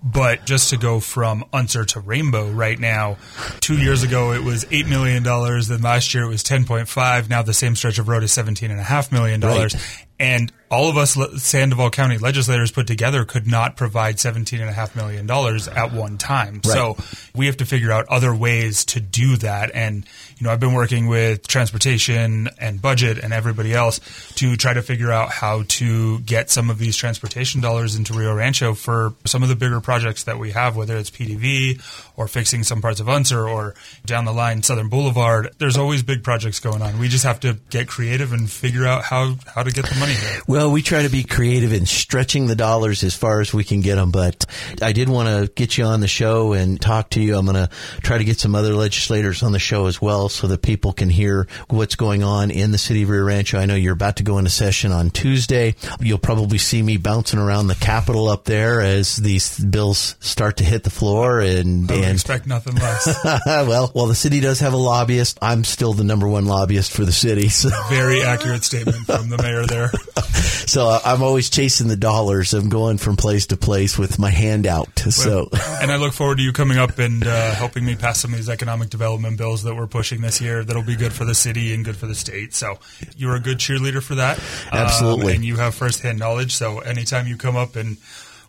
But 0.03 0.45
just 0.45 0.71
to 0.71 0.77
go 0.77 1.01
from 1.01 1.45
Unser 1.53 1.85
to 1.85 2.01
Rainbow 2.01 2.51
right 2.51 2.79
now, 2.79 3.19
two 3.61 3.79
years 3.79 4.03
ago 4.03 4.33
it 4.33 4.43
was 4.43 4.65
$8 4.65 4.89
million. 4.89 5.23
Then 5.23 5.81
last 5.81 6.13
year 6.13 6.25
it 6.25 6.29
was 6.29 6.43
10.5. 6.43 7.31
Now 7.31 7.43
the 7.43 7.55
same 7.55 7.77
stretch 7.77 7.99
of 7.99 8.09
road 8.09 8.23
is 8.23 8.31
$17.5 8.33 9.13
million. 9.13 9.41
Right. 9.41 9.75
And 10.19 10.53
all 10.71 10.89
of 10.89 10.97
us 10.97 11.17
Sandoval 11.43 11.91
County 11.91 12.19
legislators 12.19 12.71
put 12.71 12.87
together 12.87 13.25
could 13.25 13.47
not 13.47 13.77
provide 13.77 14.17
$17.5 14.17 14.97
million 14.97 15.31
at 15.31 15.93
one 15.93 16.19
time. 16.19 16.55
Right. 16.55 16.65
So 16.65 16.97
we 17.35 17.47
have 17.47 17.59
to 17.59 17.67
figure 17.67 17.93
out 17.93 18.07
other 18.09 18.35
ways 18.35 18.85
to 18.87 19.01
do 19.01 19.37
that. 19.37 19.71
And, 19.75 20.05
you 20.39 20.47
know, 20.47 20.53
I've 20.53 20.61
been 20.61 20.75
working 20.75 21.07
with 21.07 21.47
transportation 21.47 22.49
and 22.59 22.83
budget 22.83 23.19
and 23.19 23.33
everybody 23.33 23.75
else 23.75 24.01
to 24.37 24.57
try 24.57 24.75
to 24.75 24.83
figure 24.83 25.13
out 25.13 25.31
how 25.31 25.63
to 25.69 26.19
get 26.21 26.51
some 26.51 26.71
of 26.71 26.79
these 26.79 26.97
transportation 26.97 27.61
dollars 27.61 27.95
into 27.95 28.15
Rio 28.15 28.35
Rancho 28.35 28.75
for 28.75 29.15
some 29.25 29.43
of 29.43 29.49
the 29.49 29.57
bigger 29.57 29.81
projects 29.81 30.25
that 30.25 30.39
we 30.39 30.51
have, 30.53 30.77
whether 30.77 30.97
it's 30.97 31.11
PDV 31.11 31.81
or 32.17 32.27
fixing 32.27 32.65
some 32.65 32.81
parts 32.83 32.99
of 33.01 33.09
Unser 33.09 33.49
or 33.49 33.75
down 34.05 34.25
the 34.25 34.33
line 34.33 34.63
Southern 34.63 34.89
Boulevard. 34.89 35.51
There's 35.59 35.77
always 35.77 36.03
big 36.03 36.25
projects 36.25 36.61
going 36.61 36.83
on. 36.83 36.99
We 36.99 37.09
just 37.09 37.25
have 37.25 37.41
to 37.41 37.59
get 37.71 37.87
creative 37.87 38.33
and 38.33 38.51
figure 38.51 38.87
out 38.87 39.05
how, 39.05 39.37
how 39.55 39.63
to 39.63 39.71
get 39.71 39.87
the 39.87 39.95
money 39.97 40.15
here. 40.15 40.41
Well, 40.57 40.71
we 40.71 40.81
try 40.81 41.03
to 41.03 41.11
be 41.11 41.23
creative 41.23 41.75
in 41.75 41.85
stretching 41.85 42.47
the 42.47 42.57
dollars 42.57 43.05
as 43.05 43.15
far 43.15 43.43
as 43.43 43.53
we 43.53 43.63
can 43.63 43.83
get 43.83 43.97
them, 43.97 44.11
but 44.11 44.47
I 44.81 44.93
did 44.93 45.07
want 45.07 45.29
to 45.29 45.53
get 45.53 45.77
you 45.77 45.85
on 45.85 46.01
the 46.01 46.09
show 46.09 46.55
and 46.55 46.81
talk 46.81 47.11
to 47.11 47.21
you. 47.21 47.37
I'm 47.37 47.45
going 47.45 47.67
to 47.67 47.69
try 48.01 48.17
to 48.17 48.25
get 48.25 48.41
some 48.41 48.55
other 48.55 48.73
legislators 48.73 49.43
on 49.43 49.53
the 49.53 49.59
show 49.59 49.85
as 49.85 50.01
well 50.01 50.31
so 50.31 50.47
that 50.47 50.63
people 50.63 50.95
can 50.95 51.11
hear 51.11 51.47
what's 51.69 51.95
going 51.95 52.23
on 52.23 52.51
in 52.51 52.73
the 52.73 52.79
city 52.79 53.03
of 53.03 53.11
Rio 53.11 53.25
Rancho. 53.25 53.59
I 53.59 53.67
know 53.67 53.75
you're 53.75 53.93
about 53.93 54.17
to 54.17 54.23
go 54.23 54.39
into 54.39 54.49
session 54.49 54.93
on 54.93 55.11
Tuesday. 55.11 55.75
You'll 56.01 56.17
probably 56.17 56.57
see 56.57 56.81
me 56.81 56.97
bouncing 56.97 57.39
around 57.39 57.67
the 57.67 57.75
Capitol 57.75 58.31
up 58.31 58.45
there 58.47 58.81
as 58.81 59.17
these 59.17 59.59
bills 59.59 60.17
start 60.21 60.57
to 60.57 60.65
hit 60.65 60.85
the 60.85 60.91
floor 60.91 61.41
and, 61.41 61.91
and 61.91 62.13
expect 62.13 62.47
nothing 62.47 62.77
less. 62.77 63.15
well, 63.47 63.89
while 63.89 64.07
the 64.07 64.15
city 64.15 64.41
does 64.41 64.61
have 64.61 64.73
a 64.73 64.79
lobbyist, 64.79 65.39
I'm 65.43 65.65
still 65.65 65.93
the 65.93 66.05
number 66.05 66.27
one 66.27 66.47
lobbyist 66.47 66.93
for 66.93 67.05
the 67.05 67.13
city. 67.13 67.51
So, 67.51 67.69
Very 67.91 68.23
accurate 68.23 68.65
statement 68.65 69.05
from 69.05 69.29
the 69.29 69.37
mayor 69.37 69.67
there. 69.67 69.91
so 70.47 70.99
I'm 71.05 71.23
always 71.23 71.51
chasing 71.51 71.89
the 71.89 71.97
dollars. 71.97 72.55
I'm 72.55 72.69
going 72.69 72.99
from 72.99 73.17
place 73.17 73.47
to 73.47 73.57
place 73.57 73.99
with 73.99 74.19
my 74.19 74.31
hand 74.31 74.67
out. 74.67 74.99
So, 74.99 75.49
and 75.81 75.91
I 75.91 75.97
look 75.97 76.13
forward 76.13 76.39
to 76.39 76.43
you 76.43 76.53
coming 76.53 76.79
up 76.79 76.99
and 76.99 77.27
uh, 77.27 77.55
helping 77.55 77.85
me 77.85 77.97
pass 77.97 78.21
some 78.21 78.33
of 78.33 78.37
these 78.37 78.49
economic 78.49 78.91
development 78.91 79.39
bills 79.39 79.63
that 79.63 79.75
we're 79.75 79.87
pushing 79.87 80.21
this 80.21 80.41
year. 80.41 80.65
That'll 80.65 80.83
be 80.83 80.97
good 80.97 81.13
for 81.13 81.25
the 81.25 81.35
city 81.35 81.73
and 81.75 81.85
good 81.85 81.97
for 81.97 82.07
the 82.07 82.15
state. 82.15 82.55
So 82.55 82.79
you're 83.17 83.37
a 83.37 83.41
good 83.41 83.59
cheerleader 83.59 84.03
for 84.03 84.17
that. 84.17 84.39
Um, 84.73 84.81
Absolutely. 84.81 85.35
and 85.35 85.45
you 85.45 85.57
have 85.57 85.75
firsthand 85.75 86.19
knowledge. 86.19 86.55
So 86.55 86.81
anytime 86.81 87.27
you 87.27 87.37
come 87.37 87.57
up 87.57 87.77
and 87.77 87.97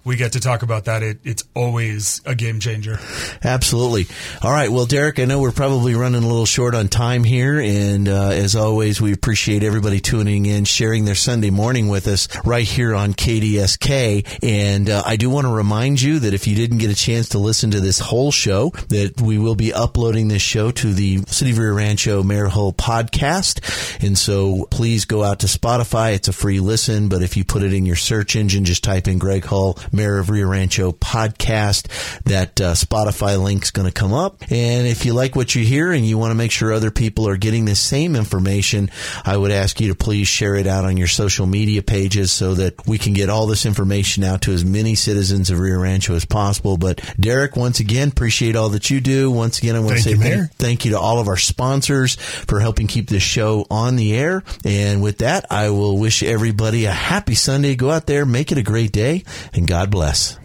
we 0.07 0.15
get 0.15 0.31
to 0.31 0.39
talk 0.39 0.63
about 0.63 0.85
that, 0.85 1.03
it, 1.03 1.19
it's 1.25 1.43
always 1.53 2.21
a 2.25 2.33
game 2.33 2.61
changer. 2.61 2.97
Absolutely. 3.43 4.07
All 4.41 4.51
right. 4.51 4.71
Well, 4.71 4.85
Derek, 4.85 5.19
I 5.19 5.25
know 5.25 5.41
we're 5.41 5.51
probably 5.51 5.95
running 5.95 6.23
a 6.23 6.27
little 6.27 6.45
short 6.45 6.75
on 6.75 6.87
time 6.87 7.25
here. 7.25 7.59
And 7.59 8.07
uh, 8.07 8.29
as 8.29 8.55
always, 8.55 9.01
we 9.01 9.11
appreciate 9.11 9.63
everybody 9.63 9.99
tuning 9.99 10.45
in, 10.45 10.63
sharing 10.63 11.03
their 11.03 11.13
Sunday 11.13 11.49
morning 11.49 11.89
with 11.89 12.07
us 12.07 12.29
right 12.45 12.65
here 12.65 12.95
on 12.95 13.15
KDSK. 13.15 14.39
And 14.41 14.89
uh, 14.89 15.03
I 15.05 15.17
do 15.17 15.29
want 15.29 15.45
to 15.45 15.53
remind 15.53 16.01
you 16.01 16.19
that 16.19 16.33
if 16.33 16.47
you 16.47 16.55
didn't 16.55 16.77
get 16.77 16.89
a 16.89 16.95
chance 16.95 17.29
to 17.29 17.39
listen 17.39 17.71
to 17.71 17.81
this 17.81 17.99
whole 17.99 18.31
show, 18.31 18.69
that 18.87 19.19
we 19.19 19.37
will 19.37 19.55
be 19.55 19.73
uploading 19.73 20.29
this 20.29 20.41
show 20.41 20.71
to 20.71 20.93
the 20.93 21.17
City 21.27 21.51
of 21.51 21.57
Rio 21.57 21.73
Rancho 21.73 22.23
Mayor 22.23 22.47
Hull 22.47 22.71
podcast. 22.71 24.01
And 24.01 24.17
so 24.17 24.67
please 24.71 25.03
go 25.03 25.21
out 25.21 25.41
to 25.41 25.47
Spotify. 25.47 26.13
It's 26.15 26.29
a 26.29 26.33
free 26.33 26.61
listen. 26.61 27.09
But 27.09 27.23
if 27.23 27.35
you 27.35 27.43
put 27.43 27.63
it 27.63 27.73
in 27.73 27.85
your 27.85 27.97
search 27.97 28.37
engine, 28.37 28.63
just 28.63 28.85
type 28.85 29.09
in 29.09 29.17
Greg 29.17 29.43
Hull 29.43 29.77
Mayor 29.97 30.19
of 30.19 30.29
Rio 30.29 30.47
Rancho 30.47 30.91
podcast. 30.91 31.87
That 32.23 32.61
uh, 32.61 32.73
Spotify 32.73 33.41
link's 33.41 33.71
going 33.71 33.87
to 33.87 33.93
come 33.93 34.13
up. 34.13 34.41
And 34.49 34.87
if 34.87 35.05
you 35.05 35.13
like 35.13 35.35
what 35.35 35.55
you 35.55 35.63
hear 35.63 35.91
and 35.91 36.05
you 36.05 36.17
want 36.17 36.31
to 36.31 36.35
make 36.35 36.51
sure 36.51 36.71
other 36.71 36.91
people 36.91 37.27
are 37.27 37.35
getting 37.35 37.65
the 37.65 37.75
same 37.75 38.15
information, 38.15 38.91
I 39.25 39.35
would 39.35 39.51
ask 39.51 39.81
you 39.81 39.89
to 39.89 39.95
please 39.95 40.27
share 40.27 40.55
it 40.55 40.67
out 40.67 40.85
on 40.85 40.97
your 40.97 41.07
social 41.07 41.47
media 41.47 41.81
pages 41.81 42.31
so 42.31 42.53
that 42.53 42.87
we 42.87 42.97
can 42.97 43.13
get 43.13 43.29
all 43.29 43.47
this 43.47 43.65
information 43.65 44.23
out 44.23 44.43
to 44.43 44.53
as 44.53 44.63
many 44.63 44.95
citizens 44.95 45.49
of 45.49 45.59
Rio 45.59 45.79
Rancho 45.79 46.15
as 46.15 46.25
possible. 46.25 46.77
But 46.77 47.01
Derek, 47.19 47.55
once 47.55 47.79
again, 47.79 48.09
appreciate 48.09 48.55
all 48.55 48.69
that 48.69 48.89
you 48.89 49.01
do. 49.01 49.31
Once 49.31 49.57
again, 49.57 49.75
I 49.75 49.79
want 49.79 49.97
to 49.97 50.03
say 50.03 50.11
you, 50.11 50.45
thank, 50.57 50.85
you 50.85 50.91
to 50.91 50.99
all 50.99 51.19
of 51.19 51.27
our 51.27 51.37
sponsors 51.37 52.15
for 52.15 52.59
helping 52.59 52.85
keep 52.85 53.09
this 53.09 53.23
show 53.23 53.65
on 53.71 53.95
the 53.95 54.15
air. 54.15 54.43
And 54.63 55.01
with 55.01 55.19
that, 55.19 55.45
I 55.51 55.71
will 55.71 55.97
wish 55.97 56.21
everybody 56.21 56.85
a 56.85 56.91
happy 56.91 57.35
Sunday. 57.35 57.75
Go 57.75 57.89
out 57.89 58.05
there, 58.05 58.25
make 58.25 58.51
it 58.51 58.57
a 58.57 58.63
great 58.63 58.91
day, 58.91 59.23
and 59.53 59.67
God 59.87 59.91
bless. 59.91 60.35